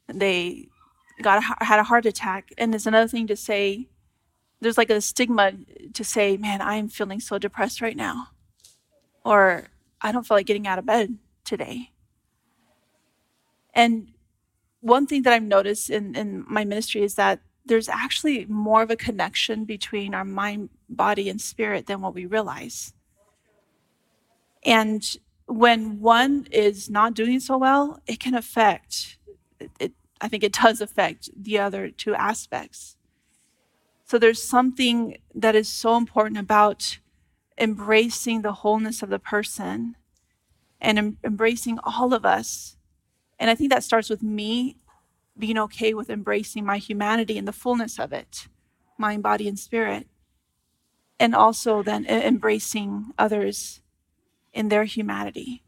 they 0.08 0.68
got 1.22 1.44
a, 1.44 1.66
had 1.66 1.80
a 1.80 1.84
heart 1.84 2.06
attack, 2.06 2.52
and 2.58 2.74
it's 2.74 2.86
another 2.86 3.08
thing 3.08 3.28
to 3.28 3.36
say. 3.36 3.88
There's 4.62 4.78
like 4.78 4.90
a 4.90 5.00
stigma 5.00 5.54
to 5.94 6.04
say, 6.04 6.38
"Man, 6.38 6.62
I'm 6.62 6.90
feeling 6.90 7.20
so 7.22 7.38
depressed 7.38 7.82
right 7.82 7.96
now," 7.96 8.28
or 9.24 9.68
"I 10.02 10.12
don't 10.12 10.28
feel 10.28 10.36
like 10.36 10.46
getting 10.48 10.68
out 10.68 10.80
of 10.80 10.86
bed 10.86 11.18
today." 11.46 11.92
And 13.74 14.12
one 14.82 15.08
thing 15.08 15.24
that 15.24 15.34
I've 15.34 15.44
noticed 15.44 15.90
in, 15.90 16.16
in 16.16 16.46
my 16.48 16.66
ministry 16.66 17.04
is 17.04 17.16
that 17.16 17.40
there's 17.66 17.90
actually 17.90 18.46
more 18.46 18.82
of 18.82 18.90
a 18.90 18.96
connection 18.96 19.66
between 19.66 20.14
our 20.14 20.26
mind, 20.26 20.70
body, 20.90 21.30
and 21.30 21.40
spirit 21.40 21.86
than 21.86 22.02
what 22.02 22.14
we 22.14 22.26
realize. 22.26 22.94
And 24.66 25.18
when 25.46 26.00
one 26.00 26.48
is 26.52 26.90
not 26.90 27.14
doing 27.14 27.40
so 27.40 27.58
well, 27.58 28.02
it 28.08 28.20
can 28.20 28.34
affect, 28.34 29.18
it, 29.80 29.94
I 30.22 30.28
think 30.28 30.44
it 30.44 30.54
does 30.54 30.82
affect 30.82 31.30
the 31.36 31.60
other 31.60 31.90
two 31.90 32.14
aspects. 32.14 32.98
So 34.06 34.18
there's 34.18 34.42
something 34.42 35.18
that 35.36 35.56
is 35.56 35.70
so 35.70 35.96
important 35.96 36.40
about 36.40 37.00
embracing 37.58 38.42
the 38.42 38.54
wholeness 38.54 39.04
of 39.04 39.10
the 39.10 39.20
person 39.20 39.96
and 40.82 40.98
em- 40.98 41.18
embracing 41.24 41.80
all 41.84 42.14
of 42.14 42.26
us 42.26 42.78
and 43.40 43.50
I 43.50 43.56
think 43.56 43.72
that 43.72 43.84
starts 43.84 44.10
with 44.10 44.22
me 44.22 44.76
being 45.38 45.58
okay 45.58 45.94
with 45.94 46.10
embracing 46.10 46.66
my 46.66 46.78
humanity 46.78 47.38
and 47.38 47.48
the 47.48 47.54
fullness 47.54 47.98
of 47.98 48.12
it, 48.12 48.50
mind, 48.98 49.24
body, 49.24 49.48
and 49.48 49.58
spirit. 49.58 50.08
And 51.20 51.34
also 51.34 51.82
then 51.82 52.06
embracing 52.06 53.14
others 53.18 53.82
in 54.54 54.68
their 54.68 54.84
humanity. 54.84 55.64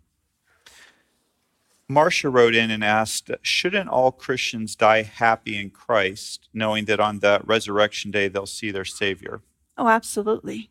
Marcia 1.91 2.29
wrote 2.29 2.55
in 2.55 2.71
and 2.71 2.83
asked, 2.83 3.29
Shouldn't 3.41 3.89
all 3.89 4.11
Christians 4.11 4.75
die 4.75 5.03
happy 5.03 5.57
in 5.57 5.69
Christ, 5.69 6.47
knowing 6.53 6.85
that 6.85 6.99
on 6.99 7.19
that 7.19 7.45
resurrection 7.45 8.11
day 8.11 8.27
they'll 8.27 8.45
see 8.45 8.71
their 8.71 8.85
Savior? 8.85 9.41
Oh, 9.77 9.87
absolutely. 9.87 10.69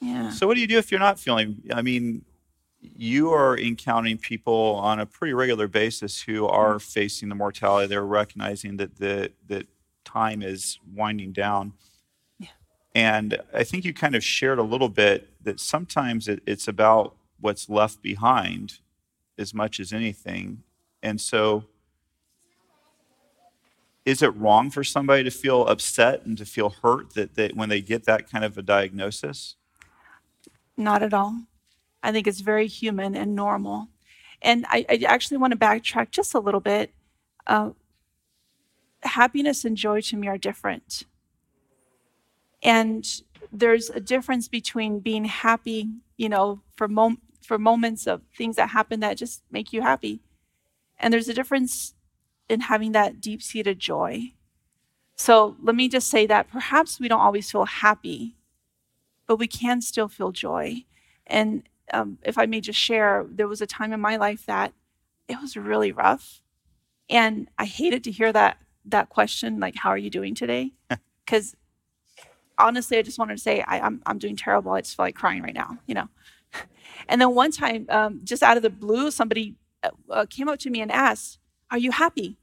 Yeah. 0.00 0.30
So, 0.30 0.46
what 0.46 0.54
do 0.54 0.60
you 0.60 0.66
do 0.66 0.78
if 0.78 0.90
you're 0.90 1.00
not 1.00 1.18
feeling? 1.18 1.62
I 1.72 1.82
mean, 1.82 2.24
you 2.80 3.30
are 3.30 3.56
encountering 3.56 4.18
people 4.18 4.74
on 4.82 4.98
a 4.98 5.06
pretty 5.06 5.34
regular 5.34 5.68
basis 5.68 6.22
who 6.22 6.46
are 6.46 6.74
mm-hmm. 6.74 6.78
facing 6.78 7.28
the 7.28 7.34
mortality. 7.34 7.86
They're 7.86 8.04
recognizing 8.04 8.78
that 8.78 8.96
the 8.96 9.32
that 9.48 9.66
time 10.04 10.42
is 10.42 10.78
winding 10.92 11.32
down. 11.32 11.74
Yeah. 12.38 12.48
And 12.94 13.38
I 13.54 13.64
think 13.64 13.84
you 13.84 13.94
kind 13.94 14.16
of 14.16 14.24
shared 14.24 14.58
a 14.58 14.64
little 14.64 14.88
bit 14.88 15.28
that 15.44 15.60
sometimes 15.60 16.26
it, 16.26 16.42
it's 16.46 16.66
about 16.66 17.14
what's 17.38 17.68
left 17.68 18.02
behind 18.02 18.78
as 19.38 19.54
much 19.54 19.80
as 19.80 19.92
anything. 19.92 20.62
And 21.02 21.20
so, 21.20 21.64
is 24.04 24.22
it 24.22 24.36
wrong 24.36 24.70
for 24.70 24.82
somebody 24.82 25.24
to 25.24 25.30
feel 25.30 25.66
upset 25.66 26.24
and 26.24 26.36
to 26.38 26.44
feel 26.44 26.70
hurt 26.82 27.14
that, 27.14 27.34
that 27.36 27.56
when 27.56 27.68
they 27.68 27.80
get 27.80 28.04
that 28.04 28.30
kind 28.30 28.44
of 28.44 28.58
a 28.58 28.62
diagnosis? 28.62 29.56
Not 30.76 31.02
at 31.02 31.14
all. 31.14 31.42
I 32.02 32.10
think 32.10 32.26
it's 32.26 32.40
very 32.40 32.66
human 32.66 33.14
and 33.14 33.36
normal. 33.36 33.88
And 34.40 34.66
I, 34.68 34.84
I 34.88 35.04
actually 35.06 35.36
want 35.36 35.52
to 35.52 35.58
backtrack 35.58 36.10
just 36.10 36.34
a 36.34 36.40
little 36.40 36.60
bit. 36.60 36.92
Uh, 37.46 37.70
happiness 39.02 39.64
and 39.64 39.76
joy 39.76 40.00
to 40.00 40.16
me 40.16 40.28
are 40.28 40.38
different. 40.38 41.04
And 42.62 43.06
there's 43.52 43.90
a 43.90 44.00
difference 44.00 44.48
between 44.48 45.00
being 45.00 45.24
happy, 45.24 45.88
you 46.16 46.28
know, 46.28 46.60
for 46.76 46.88
mom- 46.88 47.20
for 47.42 47.58
moments 47.58 48.06
of 48.06 48.22
things 48.36 48.56
that 48.56 48.70
happen 48.70 49.00
that 49.00 49.16
just 49.16 49.42
make 49.50 49.72
you 49.72 49.82
happy. 49.82 50.20
And 50.98 51.12
there's 51.12 51.28
a 51.28 51.34
difference 51.34 51.94
in 52.48 52.60
having 52.60 52.92
that 52.92 53.20
deep-seated 53.20 53.78
joy. 53.78 54.32
So 55.16 55.56
let 55.62 55.74
me 55.74 55.88
just 55.88 56.08
say 56.08 56.26
that 56.26 56.50
perhaps 56.50 57.00
we 57.00 57.08
don't 57.08 57.20
always 57.20 57.50
feel 57.50 57.64
happy, 57.64 58.36
but 59.26 59.36
we 59.36 59.46
can 59.46 59.80
still 59.80 60.08
feel 60.08 60.32
joy. 60.32 60.84
And 61.26 61.62
um, 61.92 62.18
if 62.22 62.38
I 62.38 62.46
may 62.46 62.60
just 62.60 62.78
share, 62.78 63.26
there 63.28 63.48
was 63.48 63.60
a 63.60 63.66
time 63.66 63.92
in 63.92 64.00
my 64.00 64.16
life 64.16 64.46
that 64.46 64.72
it 65.28 65.40
was 65.40 65.56
really 65.56 65.92
rough, 65.92 66.42
and 67.08 67.48
I 67.58 67.64
hated 67.64 68.04
to 68.04 68.10
hear 68.10 68.32
that 68.32 68.58
that 68.84 69.08
question, 69.08 69.60
like, 69.60 69.76
"How 69.76 69.90
are 69.90 69.98
you 69.98 70.10
doing 70.10 70.34
today?" 70.34 70.72
Because 71.24 71.54
honestly, 72.58 72.98
I 72.98 73.02
just 73.02 73.18
wanted 73.18 73.36
to 73.36 73.42
say, 73.42 73.62
I, 73.62 73.78
am 73.78 73.84
I'm, 73.84 74.02
I'm 74.06 74.18
doing 74.18 74.36
terrible. 74.36 74.72
I 74.72 74.80
just 74.80 74.96
feel 74.96 75.06
like 75.06 75.14
crying 75.14 75.42
right 75.42 75.54
now, 75.54 75.78
you 75.86 75.94
know. 75.94 76.08
And 77.08 77.20
then 77.20 77.34
one 77.34 77.50
time, 77.50 77.86
um, 77.88 78.20
just 78.22 78.42
out 78.42 78.56
of 78.56 78.62
the 78.62 78.70
blue, 78.70 79.10
somebody 79.10 79.56
uh, 79.82 79.90
uh, 80.08 80.26
came 80.30 80.48
up 80.48 80.58
to 80.60 80.70
me 80.70 80.80
and 80.80 80.90
asked, 80.92 81.38
"Are 81.70 81.78
you 81.78 81.90
happy?" 81.90 82.38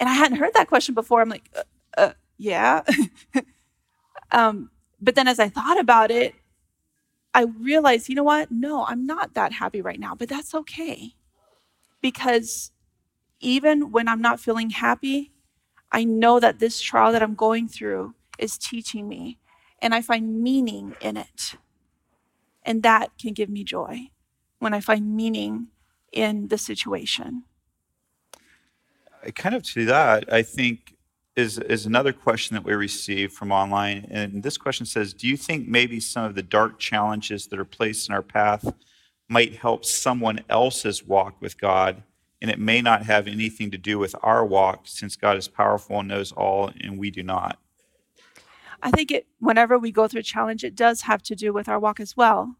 And 0.00 0.08
I 0.08 0.14
hadn't 0.14 0.38
heard 0.38 0.54
that 0.54 0.68
question 0.68 0.94
before. 0.94 1.20
I'm 1.20 1.28
like, 1.28 1.50
uh, 1.56 1.62
uh, 2.00 2.12
"Yeah." 2.38 2.82
um, 4.30 4.70
but 5.00 5.14
then, 5.14 5.28
as 5.28 5.38
I 5.40 5.48
thought 5.48 5.80
about 5.80 6.10
it, 6.10 6.34
I 7.34 7.42
realized, 7.42 8.08
you 8.08 8.14
know 8.14 8.24
what? 8.24 8.50
No, 8.50 8.84
I'm 8.86 9.06
not 9.06 9.34
that 9.34 9.52
happy 9.52 9.80
right 9.80 10.00
now, 10.00 10.14
but 10.14 10.28
that's 10.28 10.54
okay. 10.54 11.14
Because 12.00 12.72
even 13.40 13.92
when 13.92 14.08
I'm 14.08 14.22
not 14.22 14.40
feeling 14.40 14.70
happy, 14.70 15.32
I 15.92 16.04
know 16.04 16.40
that 16.40 16.58
this 16.58 16.80
trial 16.80 17.12
that 17.12 17.22
I'm 17.22 17.34
going 17.34 17.68
through 17.68 18.14
is 18.38 18.58
teaching 18.58 19.08
me, 19.08 19.38
and 19.80 19.94
I 19.94 20.02
find 20.02 20.42
meaning 20.42 20.96
in 21.00 21.16
it. 21.16 21.56
And 22.68 22.82
that 22.82 23.12
can 23.18 23.32
give 23.32 23.48
me 23.48 23.64
joy 23.64 24.10
when 24.58 24.74
I 24.74 24.80
find 24.80 25.16
meaning 25.16 25.68
in 26.12 26.48
the 26.48 26.58
situation. 26.58 27.44
kind 29.34 29.54
of 29.54 29.62
to 29.62 29.86
that, 29.86 30.30
I 30.30 30.42
think 30.42 30.94
is 31.34 31.58
is 31.58 31.86
another 31.86 32.12
question 32.12 32.56
that 32.56 32.64
we 32.64 32.74
received 32.74 33.32
from 33.32 33.50
online, 33.52 34.06
and 34.10 34.42
this 34.42 34.58
question 34.58 34.84
says, 34.84 35.14
"Do 35.14 35.26
you 35.26 35.38
think 35.38 35.66
maybe 35.66 35.98
some 35.98 36.24
of 36.24 36.34
the 36.34 36.42
dark 36.42 36.78
challenges 36.78 37.46
that 37.46 37.58
are 37.58 37.64
placed 37.64 38.06
in 38.06 38.14
our 38.14 38.22
path 38.22 38.70
might 39.28 39.56
help 39.56 39.86
someone 39.86 40.40
else's 40.50 41.02
walk 41.02 41.40
with 41.40 41.58
God, 41.58 42.02
and 42.42 42.50
it 42.50 42.58
may 42.58 42.82
not 42.82 43.06
have 43.06 43.26
anything 43.26 43.70
to 43.70 43.78
do 43.78 43.98
with 43.98 44.14
our 44.22 44.44
walk, 44.44 44.80
since 44.84 45.16
God 45.16 45.38
is 45.38 45.48
powerful 45.48 46.00
and 46.00 46.08
knows 46.08 46.32
all, 46.32 46.70
and 46.82 46.98
we 46.98 47.10
do 47.10 47.22
not?" 47.22 47.58
I 48.82 48.90
think 48.90 49.10
it 49.10 49.26
whenever 49.38 49.78
we 49.78 49.90
go 49.90 50.06
through 50.06 50.20
a 50.20 50.34
challenge, 50.34 50.64
it 50.64 50.76
does 50.76 51.02
have 51.02 51.22
to 51.22 51.34
do 51.34 51.52
with 51.52 51.68
our 51.68 51.80
walk 51.80 51.98
as 51.98 52.16
well. 52.16 52.56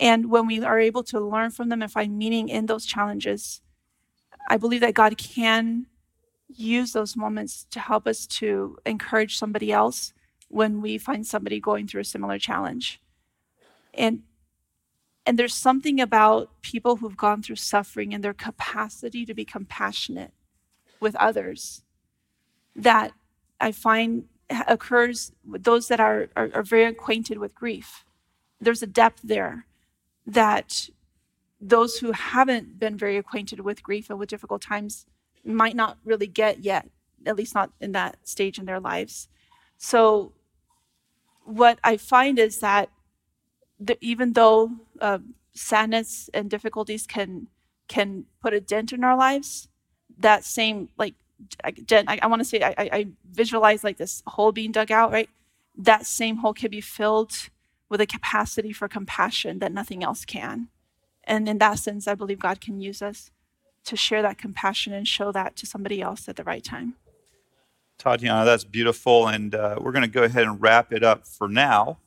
And 0.00 0.30
when 0.30 0.46
we 0.46 0.64
are 0.64 0.80
able 0.80 1.04
to 1.04 1.20
learn 1.20 1.50
from 1.50 1.68
them 1.68 1.82
and 1.82 1.92
find 1.92 2.16
meaning 2.16 2.48
in 2.48 2.66
those 2.66 2.86
challenges, 2.86 3.60
I 4.48 4.56
believe 4.56 4.80
that 4.80 4.94
God 4.94 5.18
can 5.18 5.86
use 6.48 6.92
those 6.92 7.16
moments 7.16 7.66
to 7.70 7.80
help 7.80 8.06
us 8.06 8.26
to 8.26 8.78
encourage 8.86 9.36
somebody 9.36 9.70
else 9.70 10.14
when 10.48 10.80
we 10.80 10.96
find 10.96 11.26
somebody 11.26 11.60
going 11.60 11.86
through 11.86 12.00
a 12.00 12.04
similar 12.04 12.38
challenge. 12.38 13.00
And 13.94 14.22
and 15.26 15.38
there's 15.38 15.54
something 15.54 16.00
about 16.00 16.50
people 16.62 16.96
who've 16.96 17.16
gone 17.16 17.42
through 17.42 17.56
suffering 17.56 18.14
and 18.14 18.24
their 18.24 18.34
capacity 18.34 19.26
to 19.26 19.34
be 19.34 19.44
compassionate 19.44 20.32
with 20.98 21.14
others 21.16 21.82
that 22.74 23.12
I 23.60 23.70
find 23.70 24.24
occurs 24.66 25.30
with 25.46 25.64
those 25.64 25.88
that 25.88 26.00
are, 26.00 26.28
are, 26.34 26.50
are 26.54 26.62
very 26.62 26.86
acquainted 26.86 27.38
with 27.38 27.54
grief. 27.54 28.04
There's 28.60 28.82
a 28.82 28.86
depth 28.86 29.20
there 29.22 29.66
that 30.32 30.88
those 31.60 31.98
who 31.98 32.12
haven't 32.12 32.78
been 32.78 32.96
very 32.96 33.16
acquainted 33.16 33.60
with 33.60 33.82
grief 33.82 34.08
and 34.08 34.18
with 34.18 34.28
difficult 34.28 34.62
times 34.62 35.06
might 35.44 35.76
not 35.76 35.98
really 36.04 36.26
get 36.26 36.60
yet, 36.60 36.88
at 37.26 37.36
least 37.36 37.54
not 37.54 37.70
in 37.80 37.92
that 37.92 38.16
stage 38.24 38.58
in 38.58 38.64
their 38.64 38.80
lives. 38.80 39.28
So, 39.76 40.32
what 41.44 41.78
I 41.82 41.96
find 41.96 42.38
is 42.38 42.60
that 42.60 42.90
the, 43.78 43.96
even 44.00 44.34
though 44.34 44.70
uh, 45.00 45.18
sadness 45.54 46.30
and 46.32 46.48
difficulties 46.48 47.06
can 47.06 47.48
can 47.88 48.26
put 48.40 48.54
a 48.54 48.60
dent 48.60 48.92
in 48.92 49.02
our 49.02 49.16
lives, 49.16 49.68
that 50.18 50.44
same 50.44 50.90
like 50.96 51.14
Jen, 51.86 52.04
I, 52.06 52.18
I 52.22 52.26
want 52.26 52.40
to 52.40 52.44
say 52.44 52.62
I, 52.62 52.74
I 52.78 53.06
visualize 53.32 53.82
like 53.82 53.96
this 53.96 54.22
hole 54.26 54.52
being 54.52 54.72
dug 54.72 54.90
out, 54.90 55.10
right? 55.10 55.28
That 55.76 56.06
same 56.06 56.36
hole 56.36 56.54
can 56.54 56.70
be 56.70 56.82
filled 56.82 57.32
with 57.90 58.00
a 58.00 58.06
capacity 58.06 58.72
for 58.72 58.88
compassion 58.88 59.58
that 59.58 59.72
nothing 59.72 60.02
else 60.02 60.24
can. 60.24 60.68
And 61.24 61.48
in 61.48 61.58
that 61.58 61.78
sense, 61.78 62.08
I 62.08 62.14
believe 62.14 62.38
God 62.38 62.60
can 62.60 62.80
use 62.80 63.02
us 63.02 63.30
to 63.84 63.96
share 63.96 64.22
that 64.22 64.38
compassion 64.38 64.94
and 64.94 65.06
show 65.06 65.32
that 65.32 65.56
to 65.56 65.66
somebody 65.66 66.00
else 66.00 66.28
at 66.28 66.36
the 66.36 66.44
right 66.44 66.64
time. 66.64 66.94
Tatiana, 67.98 68.44
that's 68.46 68.64
beautiful. 68.64 69.28
And 69.28 69.54
uh, 69.54 69.76
we're 69.78 69.92
going 69.92 70.02
to 70.02 70.08
go 70.08 70.22
ahead 70.22 70.44
and 70.44 70.62
wrap 70.62 70.92
it 70.92 71.02
up 71.02 71.26
for 71.26 71.48
now. 71.48 71.98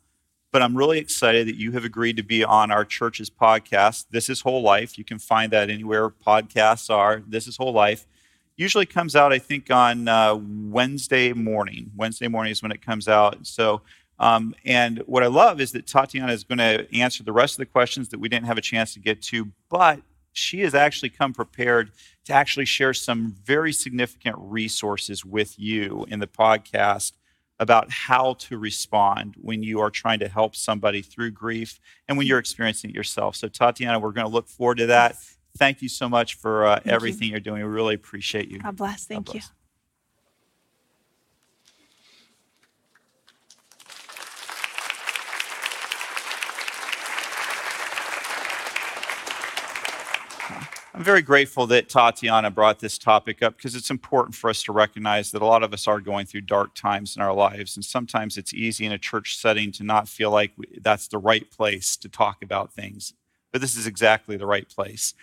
But 0.51 0.61
I'm 0.61 0.77
really 0.77 0.99
excited 0.99 1.47
that 1.47 1.55
you 1.55 1.71
have 1.73 1.84
agreed 1.84 2.17
to 2.17 2.23
be 2.23 2.43
on 2.43 2.71
our 2.71 2.86
church's 2.86 3.29
podcast. 3.29 4.05
This 4.11 4.29
is 4.29 4.41
Whole 4.41 4.61
Life. 4.61 4.97
You 4.97 5.03
can 5.03 5.19
find 5.19 5.51
that 5.51 5.69
anywhere 5.69 6.09
podcasts 6.09 6.89
are. 6.89 7.21
This 7.27 7.47
is 7.47 7.57
Whole 7.57 7.73
Life 7.73 8.07
usually 8.55 8.86
comes 8.86 9.15
out, 9.15 9.34
I 9.34 9.39
think, 9.39 9.71
on 9.71 10.07
uh, 10.07 10.36
Wednesday 10.36 11.34
morning. 11.34 11.91
Wednesday 11.95 12.27
morning 12.27 12.51
is 12.51 12.61
when 12.61 12.71
it 12.71 12.81
comes 12.81 13.07
out. 13.07 13.45
So, 13.45 13.81
um, 14.20 14.55
and 14.66 14.99
what 15.05 15.24
I 15.24 15.28
love 15.28 15.59
is 15.59 15.72
that 15.74 15.88
Tatiana 15.88 16.32
is 16.32 16.43
going 16.43 16.59
to 16.59 16.88
answer 16.95 17.24
the 17.24 17.34
rest 17.34 17.55
of 17.55 17.57
the 17.59 17.66
questions 17.66 18.09
that 18.09 18.20
we 18.20 18.30
didn't 18.30 18.45
have 18.45 18.57
a 18.57 18.61
chance 18.61 18.93
to 18.93 18.99
get 18.99 19.22
to, 19.24 19.51
but 19.70 20.01
she 20.32 20.61
has 20.61 20.74
actually 20.74 21.09
come 21.09 21.34
prepared 21.34 21.91
to 22.26 22.34
actually 22.34 22.66
share 22.66 22.93
some 22.93 23.36
very 23.43 23.74
significant 23.74 24.36
resources 24.39 25.26
with 25.26 25.59
you 25.59 26.05
in 26.09 26.20
the 26.20 26.28
podcast 26.28 27.14
about 27.59 27.91
how 27.91 28.34
to 28.34 28.57
respond 28.57 29.36
when 29.39 29.61
you 29.61 29.80
are 29.80 29.91
trying 29.91 30.20
to 30.20 30.28
help 30.28 30.55
somebody 30.55 31.01
through 31.01 31.32
grief 31.32 31.80
and 32.07 32.18
when 32.18 32.26
you're 32.26 32.39
experiencing 32.39 32.89
it 32.89 32.95
yourself. 32.95 33.36
So, 33.36 33.47
Tatiana, 33.47 33.99
we're 33.99 34.11
going 34.11 34.26
to 34.26 34.34
look 34.34 34.47
forward 34.47 34.80
to 34.80 34.88
that 34.88 35.16
thank 35.57 35.82
you 35.82 35.89
so 35.89 36.09
much 36.09 36.36
for 36.36 36.66
uh, 36.66 36.80
everything 36.86 37.30
you. 37.30 37.38
are 37.38 37.39
doing. 37.39 37.61
We 37.61 37.70
really 37.70 37.95
appreciate 37.95 38.49
you. 38.49 38.59
God 38.59 38.76
bless. 38.76 39.05
Thank 39.05 39.28
God 39.28 39.34
bless. 39.34 39.45
you. 39.45 39.49
I'm 50.95 51.03
very 51.03 51.23
grateful 51.23 51.65
that 51.67 51.89
Tatiana 51.89 52.51
brought 52.51 52.77
this 52.77 52.99
topic 52.99 53.41
up 53.41 53.57
because 53.57 53.73
it's 53.73 53.89
important 53.89 54.35
for 54.35 54.47
us 54.47 54.61
to 54.63 54.71
recognize 54.71 55.31
that 55.31 55.41
a 55.41 55.45
lot 55.45 55.63
of 55.63 55.73
us 55.73 55.87
are 55.87 55.99
going 55.99 56.27
through 56.27 56.41
dark 56.41 56.75
times 56.75 57.15
in 57.15 57.21
our 57.23 57.33
lives. 57.33 57.75
And 57.75 57.83
sometimes 57.83 58.37
it's 58.37 58.53
easy 58.53 58.85
in 58.85 58.91
a 58.91 58.99
church 58.99 59.35
setting 59.35 59.71
to 59.71 59.83
not 59.83 60.07
feel 60.07 60.29
like 60.29 60.51
that's 60.81 61.07
the 61.07 61.17
right 61.17 61.49
place 61.49 61.97
to 61.97 62.07
talk 62.07 62.43
about 62.43 62.73
things. 62.73 63.13
But 63.51 63.59
this 63.59 63.75
is 63.75 63.87
exactly 63.87 64.37
the 64.37 64.45
right 64.45 64.69
place. 64.69 65.15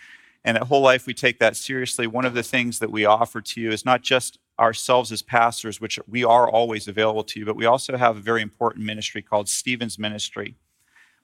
And 0.44 0.56
at 0.56 0.64
Whole 0.64 0.80
Life, 0.80 1.06
we 1.06 1.14
take 1.14 1.38
that 1.38 1.56
seriously. 1.56 2.08
One 2.08 2.24
of 2.24 2.34
the 2.34 2.42
things 2.42 2.80
that 2.80 2.90
we 2.90 3.04
offer 3.04 3.40
to 3.40 3.60
you 3.60 3.70
is 3.70 3.84
not 3.84 4.02
just 4.02 4.40
ourselves 4.58 5.12
as 5.12 5.22
pastors, 5.22 5.80
which 5.80 6.00
we 6.08 6.24
are 6.24 6.50
always 6.50 6.88
available 6.88 7.22
to 7.24 7.38
you, 7.38 7.46
but 7.46 7.54
we 7.54 7.66
also 7.66 7.96
have 7.96 8.16
a 8.16 8.20
very 8.20 8.42
important 8.42 8.84
ministry 8.84 9.22
called 9.22 9.48
Stephen's 9.48 10.00
Ministry, 10.00 10.56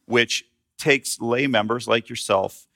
which 0.04 0.44
takes 0.78 1.20
lay 1.20 1.48
members 1.48 1.88
like 1.88 2.08
yourself 2.08 2.68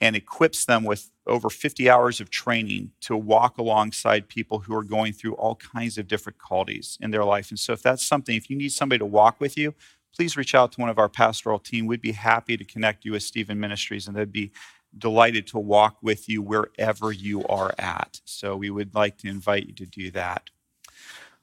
and 0.00 0.16
equips 0.16 0.64
them 0.64 0.84
with 0.84 1.10
over 1.28 1.50
50 1.50 1.88
hours 1.88 2.20
of 2.20 2.30
training 2.30 2.92
to 3.02 3.16
walk 3.16 3.58
alongside 3.58 4.28
people 4.28 4.60
who 4.60 4.74
are 4.74 4.82
going 4.82 5.12
through 5.12 5.34
all 5.34 5.54
kinds 5.56 5.98
of 5.98 6.08
difficulties 6.08 6.98
in 7.00 7.10
their 7.10 7.24
life. 7.24 7.50
And 7.50 7.58
so, 7.58 7.72
if 7.72 7.82
that's 7.82 8.06
something, 8.06 8.36
if 8.36 8.50
you 8.50 8.56
need 8.56 8.72
somebody 8.72 8.98
to 8.98 9.06
walk 9.06 9.40
with 9.40 9.56
you, 9.56 9.74
please 10.14 10.36
reach 10.36 10.54
out 10.54 10.72
to 10.72 10.80
one 10.80 10.90
of 10.90 10.98
our 10.98 11.08
pastoral 11.08 11.58
team. 11.58 11.86
We'd 11.86 12.00
be 12.00 12.12
happy 12.12 12.56
to 12.56 12.64
connect 12.64 13.04
you 13.04 13.12
with 13.12 13.22
Stephen 13.22 13.60
Ministries, 13.60 14.08
and 14.08 14.16
they'd 14.16 14.32
be 14.32 14.50
delighted 14.96 15.46
to 15.48 15.58
walk 15.58 15.98
with 16.02 16.28
you 16.28 16.42
wherever 16.42 17.12
you 17.12 17.44
are 17.46 17.74
at. 17.78 18.20
So 18.24 18.56
we 18.56 18.70
would 18.70 18.94
like 18.94 19.18
to 19.18 19.28
invite 19.28 19.66
you 19.66 19.74
to 19.74 19.86
do 19.86 20.10
that. 20.12 20.50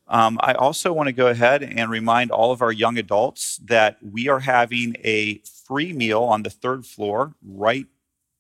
Um, 0.08 0.38
I 0.42 0.54
also 0.54 0.94
want 0.94 1.08
to 1.08 1.14
go 1.14 1.28
ahead 1.28 1.64
and 1.64 1.90
remind 1.90 2.32
all 2.32 2.52
of 2.52 2.62
our 2.62 2.72
young 2.72 2.98
adults 2.98 3.58
that 3.66 3.98
we 4.04 4.28
are 4.28 4.42
having 4.42 4.96
a 5.04 5.42
free 5.68 5.94
meal 5.94 6.22
on 6.22 6.44
the 6.44 6.50
third 6.50 6.86
floor 6.86 7.34
right 7.44 7.88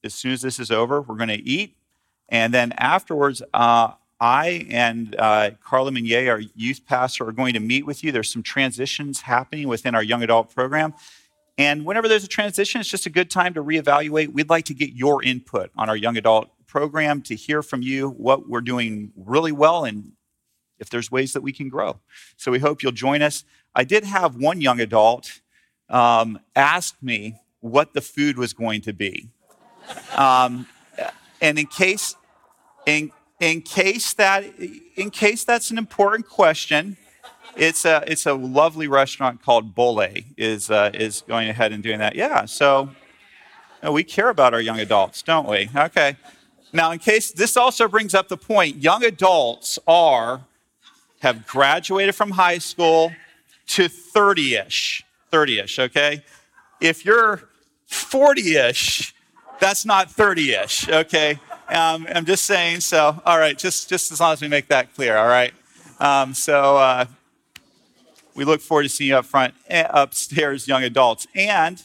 as 0.06 0.14
soon 0.14 0.32
as 0.32 0.41
this 0.41 0.60
is 0.60 0.72
over. 0.72 1.01
We're 1.01 1.16
going 1.16 1.30
to 1.30 1.43
eat. 1.43 1.76
And 2.30 2.53
then 2.53 2.72
afterwards, 2.74 3.41
uh, 3.53 3.91
I 4.20 4.66
and 4.70 5.16
uh, 5.20 5.51
Carla 5.62 5.91
Minier, 5.91 6.32
our 6.32 6.39
youth 6.56 6.86
pastor, 6.86 7.28
are 7.28 7.34
going 7.34 7.53
to 7.53 7.60
meet 7.60 7.86
with 7.86 8.03
you. 8.03 8.12
There's 8.12 8.32
some 8.32 8.43
transitions 8.43 9.22
happening 9.22 9.68
within 9.68 9.93
our 9.93 10.03
young 10.03 10.24
adult 10.24 10.53
program. 10.53 10.93
And 11.58 11.86
whenever 11.86 12.08
there's 12.08 12.24
a 12.24 12.30
transition, 12.30 12.82
it's 12.82 12.89
just 12.89 13.06
a 13.06 13.10
good 13.10 13.30
time 13.30 13.53
to 13.53 13.64
reevaluate. 13.64 14.34
We'd 14.34 14.49
like 14.49 14.66
to 14.66 14.74
get 14.74 14.93
your 14.93 15.24
input 15.24 15.72
on 15.78 15.89
our 15.89 15.95
young 15.95 16.18
adult 16.18 16.49
program 16.68 17.22
to 17.24 17.36
hear 17.36 17.62
from 17.62 17.82
you 17.82 18.10
what 18.10 18.49
we're 18.49 18.62
doing 18.62 19.12
really 19.16 19.51
well 19.51 19.86
and 19.86 20.12
if 20.80 20.89
there's 20.89 21.10
ways 21.10 21.34
that 21.34 21.41
we 21.41 21.53
can 21.53 21.70
grow. 21.70 21.99
So 22.36 22.51
we 22.51 22.60
hope 22.60 22.84
you'll 22.84 22.91
join 22.91 23.22
us. 23.22 23.45
I 23.74 23.86
did 23.86 24.03
have 24.03 24.36
one 24.36 24.60
young 24.60 24.82
adult 24.82 25.41
um, 25.89 26.39
ask 26.56 26.95
me 27.01 27.39
what 27.62 27.93
the 27.93 28.01
food 28.01 28.38
was 28.38 28.53
going 28.53 28.82
to 28.82 28.93
be. 28.93 29.30
Um, 30.15 30.67
and 31.41 31.59
in 31.59 31.67
case, 31.67 32.15
in, 32.86 33.11
in 33.39 33.61
case 33.61 34.13
that, 34.13 34.45
in 34.95 35.09
case 35.09 35.43
that's 35.43 35.71
an 35.71 35.77
important 35.77 36.27
question, 36.27 36.97
it's 37.55 37.86
a 37.86 38.03
it's 38.05 38.25
a 38.25 38.33
lovely 38.33 38.88
restaurant 38.88 39.41
called 39.41 39.73
Bolay 39.73 40.25
is 40.36 40.69
uh, 40.69 40.91
is 40.93 41.21
going 41.21 41.47
ahead 41.47 41.71
and 41.71 41.81
doing 41.81 41.99
that. 41.99 42.15
Yeah, 42.15 42.45
so 42.45 42.89
know, 43.86 43.91
we 43.91 44.03
care 44.03 44.29
about 44.29 44.53
our 44.53 44.59
young 44.59 44.79
adults, 44.79 45.21
don't 45.21 45.47
we? 45.47 45.69
Okay. 45.75 46.17
Now, 46.73 46.91
in 46.91 46.99
case 46.99 47.31
this 47.31 47.55
also 47.55 47.88
brings 47.88 48.13
up 48.13 48.27
the 48.27 48.38
point, 48.38 48.77
young 48.77 49.03
adults 49.05 49.79
are 49.88 50.41
have 51.21 51.47
graduated 51.47 52.13
from 52.13 52.31
high 52.31 52.57
school 52.57 53.13
to 53.67 53.88
30ish, 53.88 55.03
30ish. 55.31 55.79
Okay, 55.79 56.23
if 56.81 57.05
you're 57.05 57.43
40ish, 57.89 59.13
that's 59.60 59.86
not 59.86 60.10
30ish. 60.10 60.91
Okay. 61.01 61.39
Um, 61.70 62.08
I'm 62.14 62.26
just 62.26 62.45
saying. 62.45 62.82
So, 62.82 63.22
all 63.26 63.39
right, 63.39 63.58
just 63.58 63.89
just 63.89 64.12
as 64.12 64.20
long 64.20 64.34
as 64.34 64.41
we 64.41 64.47
make 64.47 64.68
that 64.68 64.93
clear. 64.93 65.18
All 65.18 65.28
right. 65.28 65.53
Um, 65.99 66.34
so 66.34 66.78
uh, 66.78 67.06
we 68.36 68.43
look 68.45 68.62
forward 68.62 68.84
to 68.84 68.89
seeing 68.89 69.10
you 69.10 69.18
up 69.18 69.26
front, 69.26 69.53
eh, 69.68 69.88
upstairs, 69.89 70.68
young 70.68 70.84
adults. 70.84 71.26
And 71.34 71.82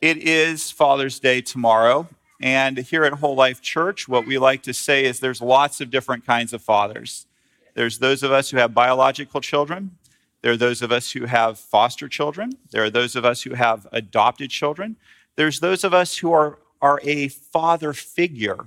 it 0.00 0.18
is 0.18 0.70
Father's 0.70 1.20
Day 1.20 1.40
tomorrow. 1.40 2.08
And 2.40 2.78
here 2.78 3.04
at 3.04 3.12
Whole 3.14 3.36
Life 3.36 3.62
Church, 3.62 4.08
what 4.08 4.26
we 4.26 4.36
like 4.36 4.62
to 4.64 4.74
say 4.74 5.04
is 5.04 5.20
there's 5.20 5.40
lots 5.40 5.80
of 5.80 5.90
different 5.90 6.26
kinds 6.26 6.52
of 6.52 6.60
fathers. 6.60 7.26
There's 7.74 8.00
those 8.00 8.24
of 8.24 8.32
us 8.32 8.50
who 8.50 8.56
have 8.56 8.74
biological 8.74 9.40
children. 9.40 9.96
There 10.42 10.50
are 10.50 10.56
those 10.56 10.82
of 10.82 10.90
us 10.90 11.12
who 11.12 11.26
have 11.26 11.58
foster 11.58 12.08
children. 12.08 12.58
There 12.72 12.82
are 12.82 12.90
those 12.90 13.14
of 13.14 13.24
us 13.24 13.42
who 13.42 13.54
have 13.54 13.86
adopted 13.92 14.50
children. 14.50 14.96
There's 15.36 15.60
those 15.60 15.84
of 15.84 15.94
us 15.94 16.18
who 16.18 16.32
are, 16.32 16.58
are 16.82 17.00
a 17.04 17.28
father 17.28 17.94
figure 17.94 18.66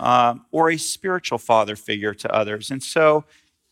um, 0.00 0.46
or 0.50 0.70
a 0.70 0.78
spiritual 0.78 1.38
father 1.38 1.76
figure 1.76 2.14
to 2.14 2.34
others. 2.34 2.70
And 2.70 2.82
so 2.82 3.24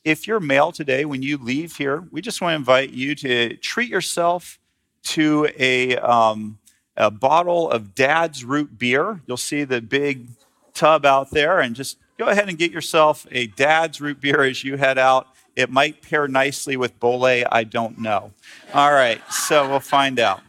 if 0.05 0.27
you're 0.27 0.41
male 0.41 0.71
today, 0.71 1.05
when 1.05 1.23
you 1.23 1.39
leave 1.39 1.77
here, 1.77 2.05
we 2.13 2.21
just 2.21 2.41
want 2.41 2.53
to 2.53 2.57
invite 2.57 2.91
you 2.91 3.15
to 3.17 3.57
treat 3.57 3.89
yourself 3.89 4.59
to 5.05 5.49
a, 5.59 5.97
um, 5.97 6.59
a 6.97 7.11
bottle 7.11 7.71
of 7.71 7.95
Dad's 7.95 8.45
root 8.45 8.79
beer. 8.79 9.21
You'll 9.27 9.37
see 9.37 9.65
the 9.65 9.81
big 9.81 10.29
tub 10.75 11.05
out 11.05 11.31
there, 11.31 11.61
and 11.61 11.75
just 11.75 11.97
go 12.19 12.27
ahead 12.27 12.49
and 12.49 12.57
get 12.59 12.71
yourself 12.71 13.27
a 13.33 13.49
Dad's 13.49 14.01
root 14.01 14.21
beer 14.21 14.43
as 14.43 14.63
you 14.63 14.77
head 14.77 14.99
out. 14.99 15.27
It 15.57 15.71
might 15.71 16.03
pair 16.03 16.29
nicely 16.29 16.77
with 16.77 17.01
Bolay, 17.01 17.45
I 17.51 17.65
don't 17.65 17.99
know. 17.99 18.33
All 18.73 18.93
right, 18.93 19.21
so 19.33 19.69
we'll 19.69 19.81
find 19.81 20.21
out. 20.21 20.41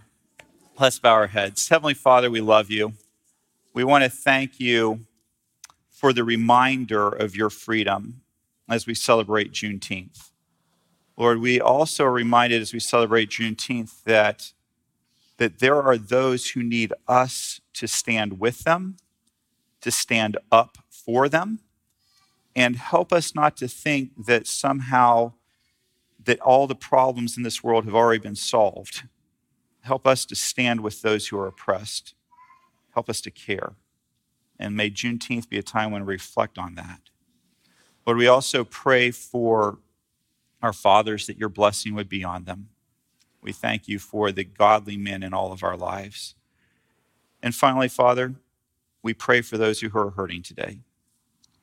Let's 0.79 0.99
bow 0.99 1.13
our 1.13 1.27
heads. 1.27 1.67
Heavenly 1.67 1.95
Father, 1.95 2.29
we 2.29 2.41
love 2.41 2.69
you. 2.69 2.93
We 3.73 3.83
want 3.83 4.03
to 4.03 4.09
thank 4.09 4.59
you 4.59 5.01
for 5.91 6.11
the 6.11 6.23
reminder 6.23 7.07
of 7.07 7.35
your 7.35 7.49
freedom 7.49 8.21
as 8.67 8.87
we 8.87 8.95
celebrate 8.95 9.51
Juneteenth. 9.51 10.31
Lord, 11.17 11.39
we 11.39 11.61
also 11.61 12.05
are 12.05 12.11
reminded 12.11 12.61
as 12.61 12.73
we 12.73 12.79
celebrate 12.79 13.29
Juneteenth 13.29 14.03
that, 14.03 14.53
that 15.37 15.59
there 15.59 15.81
are 15.81 15.97
those 15.97 16.51
who 16.51 16.63
need 16.63 16.93
us 17.07 17.61
to 17.73 17.87
stand 17.87 18.39
with 18.39 18.63
them, 18.63 18.97
to 19.81 19.91
stand 19.91 20.37
up 20.51 20.77
for 20.89 21.29
them, 21.29 21.59
and 22.55 22.75
help 22.75 23.13
us 23.13 23.35
not 23.35 23.55
to 23.57 23.67
think 23.67 24.25
that 24.25 24.47
somehow 24.47 25.33
that 26.23 26.39
all 26.39 26.65
the 26.65 26.75
problems 26.75 27.37
in 27.37 27.43
this 27.43 27.63
world 27.63 27.85
have 27.85 27.95
already 27.95 28.19
been 28.19 28.35
solved. 28.35 29.03
Help 29.81 30.07
us 30.07 30.25
to 30.25 30.35
stand 30.35 30.81
with 30.81 31.01
those 31.01 31.27
who 31.27 31.37
are 31.37 31.47
oppressed. 31.47 32.15
Help 32.93 33.09
us 33.09 33.21
to 33.21 33.31
care. 33.31 33.73
And 34.57 34.75
may 34.75 34.89
Juneteenth 34.89 35.49
be 35.49 35.57
a 35.57 35.63
time 35.63 35.91
when 35.91 36.05
we 36.05 36.13
reflect 36.13 36.57
on 36.57 36.75
that. 36.75 37.01
But 38.05 38.17
we 38.17 38.27
also 38.27 38.63
pray 38.63 39.11
for 39.11 39.79
our 40.61 40.73
fathers 40.73 41.27
that 41.27 41.37
your 41.37 41.49
blessing 41.49 41.95
would 41.95 42.09
be 42.09 42.23
on 42.23 42.43
them. 42.43 42.69
We 43.41 43.51
thank 43.53 43.87
you 43.87 43.99
for 43.99 44.31
the 44.31 44.43
godly 44.43 44.97
men 44.97 45.23
in 45.23 45.33
all 45.33 45.51
of 45.51 45.63
our 45.63 45.77
lives. 45.77 46.35
And 47.41 47.55
finally, 47.55 47.87
Father, 47.87 48.33
we 49.01 49.13
pray 49.13 49.41
for 49.41 49.57
those 49.57 49.79
who 49.79 49.97
are 49.97 50.11
hurting 50.11 50.43
today. 50.43 50.79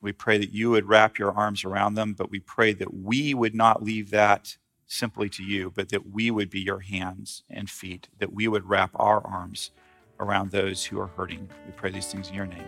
We 0.01 0.11
pray 0.11 0.37
that 0.37 0.53
you 0.53 0.71
would 0.71 0.87
wrap 0.87 1.19
your 1.19 1.31
arms 1.31 1.63
around 1.63 1.95
them, 1.95 2.13
but 2.13 2.31
we 2.31 2.39
pray 2.39 2.73
that 2.73 2.93
we 2.93 3.33
would 3.33 3.53
not 3.53 3.83
leave 3.83 4.09
that 4.11 4.57
simply 4.87 5.29
to 5.29 5.43
you, 5.43 5.71
but 5.75 5.89
that 5.89 6.11
we 6.11 6.31
would 6.31 6.49
be 6.49 6.61
your 6.61 6.79
hands 6.79 7.43
and 7.49 7.69
feet, 7.69 8.07
that 8.19 8.33
we 8.33 8.47
would 8.47 8.69
wrap 8.69 8.91
our 8.95 9.25
arms 9.25 9.71
around 10.19 10.51
those 10.51 10.83
who 10.83 10.99
are 10.99 11.07
hurting. 11.07 11.47
We 11.65 11.71
pray 11.73 11.91
these 11.91 12.11
things 12.11 12.29
in 12.29 12.35
your 12.35 12.45
name. 12.45 12.65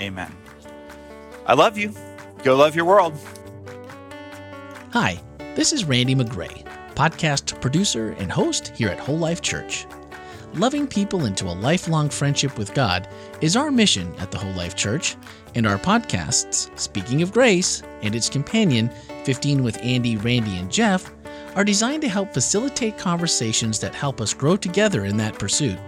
Amen. 0.00 0.34
I 1.46 1.54
love 1.54 1.78
you. 1.78 1.94
Go 2.42 2.56
love 2.56 2.76
your 2.76 2.84
world. 2.84 3.14
Hi, 4.92 5.20
this 5.54 5.72
is 5.72 5.84
Randy 5.84 6.14
McGray, 6.14 6.64
podcast 6.94 7.60
producer 7.60 8.12
and 8.18 8.30
host 8.30 8.68
here 8.68 8.88
at 8.88 8.98
Whole 8.98 9.18
Life 9.18 9.42
Church. 9.42 9.86
Loving 10.54 10.86
people 10.86 11.26
into 11.26 11.46
a 11.46 11.52
lifelong 11.52 12.08
friendship 12.08 12.56
with 12.56 12.72
God 12.72 13.08
is 13.42 13.56
our 13.56 13.70
mission 13.70 14.14
at 14.16 14.30
the 14.30 14.38
Whole 14.38 14.52
Life 14.52 14.74
Church, 14.74 15.16
and 15.54 15.66
our 15.66 15.76
podcasts, 15.76 16.70
Speaking 16.78 17.20
of 17.20 17.32
Grace 17.32 17.82
and 18.02 18.14
its 18.14 18.30
companion, 18.30 18.90
15 19.24 19.62
with 19.62 19.78
Andy, 19.82 20.16
Randy, 20.16 20.56
and 20.56 20.72
Jeff, 20.72 21.12
are 21.56 21.64
designed 21.64 22.02
to 22.02 22.08
help 22.08 22.32
facilitate 22.32 22.96
conversations 22.96 23.78
that 23.80 23.94
help 23.94 24.20
us 24.20 24.32
grow 24.32 24.56
together 24.56 25.04
in 25.04 25.16
that 25.16 25.38
pursuit. 25.38 25.78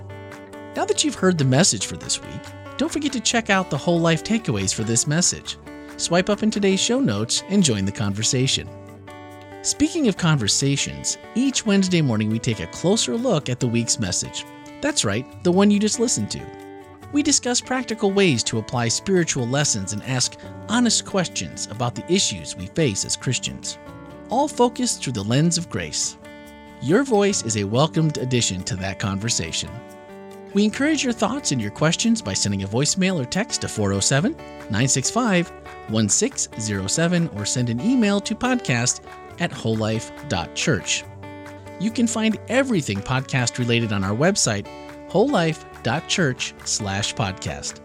Now 0.79 0.85
that 0.85 1.03
you've 1.03 1.17
heard 1.17 1.37
the 1.37 1.45
message 1.45 1.87
for 1.87 1.97
this 1.97 2.23
week, 2.23 2.41
don't 2.77 2.93
forget 2.93 3.11
to 3.15 3.21
check 3.21 3.51
out 3.51 3.69
the 3.69 3.77
whole 3.77 3.99
life 3.99 4.23
takeaways 4.23 4.73
for 4.73 4.85
this 4.85 5.09
message. 5.09 5.59
Swipe 5.97 6.31
up 6.31 6.45
in 6.45 6.53
today's 6.53 6.79
show 6.79 7.01
notes 7.01 7.43
and 7.49 7.65
join 7.65 7.85
the 7.85 7.91
conversation. 7.91 8.69
Speaking 9.63 10.07
of 10.07 10.17
conversations, 10.17 11.19
each 11.35 11.67
Wednesday 11.67 12.01
morning 12.01 12.31
we 12.31 12.39
take 12.39 12.61
a 12.61 12.69
closer 12.69 13.17
look 13.17 13.49
at 13.49 13.59
the 13.59 13.67
week's 13.67 13.99
message. 13.99 14.45
That's 14.81 15.05
right, 15.05 15.27
the 15.43 15.51
one 15.51 15.69
you 15.69 15.81
just 15.81 15.99
listened 15.99 16.31
to. 16.31 16.47
We 17.13 17.25
discuss 17.25 17.61
practical 17.61 18.13
ways 18.13 18.45
to 18.45 18.61
apply 18.61 18.87
spiritual 18.87 19.49
lessons 19.49 19.93
and 19.93 20.03
ask 20.05 20.39
honest 20.69 21.05
questions 21.05 21.67
about 21.73 21.97
the 21.97 22.07
issues 22.09 22.55
we 22.55 22.67
face 22.67 23.05
as 23.05 23.17
Christians, 23.17 23.79
all 24.29 24.47
focused 24.47 25.03
through 25.03 25.15
the 25.15 25.25
lens 25.25 25.59
of 25.59 25.71
grace. 25.71 26.19
Your 26.81 27.03
voice 27.03 27.43
is 27.43 27.57
a 27.57 27.65
welcomed 27.65 28.19
addition 28.19 28.63
to 28.63 28.77
that 28.77 29.01
conversation. 29.01 29.71
We 30.55 30.65
encourage 30.65 31.05
your 31.05 31.13
thoughts 31.13 31.53
and 31.53 31.61
your 31.61 31.71
questions 31.71 32.23
by 32.23 32.33
sending 32.33 32.63
a 32.63 32.69
voicemail 32.69 33.21
or 33.21 33.27
text 33.27 33.61
to 33.63 33.69
407 33.69 34.33
965 34.33 35.53
1607 35.91 37.29
or 37.37 37.45
send 37.45 37.71
an 37.71 37.81
email 37.81 38.21
to 38.21 38.35
podcast 38.35 39.01
at 39.41 39.51
wholelife.church. 39.51 41.05
You 41.81 41.91
can 41.91 42.07
find 42.07 42.39
everything 42.49 42.99
podcast 42.99 43.59
related 43.59 43.93
on 43.93 44.05
our 44.05 44.15
website, 44.15 44.67
wholelife.church 45.11 46.55
slash 46.65 47.15
podcast. 47.15 47.81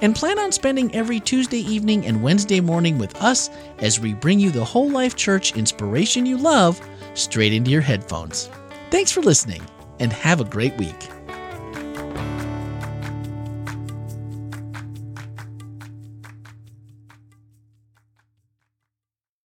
And 0.00 0.16
plan 0.16 0.38
on 0.38 0.50
spending 0.50 0.92
every 0.94 1.20
Tuesday 1.20 1.60
evening 1.60 2.06
and 2.06 2.22
Wednesday 2.22 2.60
morning 2.60 2.98
with 2.98 3.14
us 3.22 3.50
as 3.78 4.00
we 4.00 4.14
bring 4.14 4.40
you 4.40 4.50
the 4.50 4.64
Whole 4.64 4.90
Life 4.90 5.14
Church 5.14 5.56
inspiration 5.56 6.26
you 6.26 6.36
love 6.36 6.80
straight 7.14 7.52
into 7.52 7.70
your 7.70 7.82
headphones. 7.82 8.50
Thanks 8.90 9.12
for 9.12 9.22
listening 9.22 9.62
and 10.00 10.12
have 10.12 10.40
a 10.40 10.44
great 10.44 10.76
week. 10.76 11.11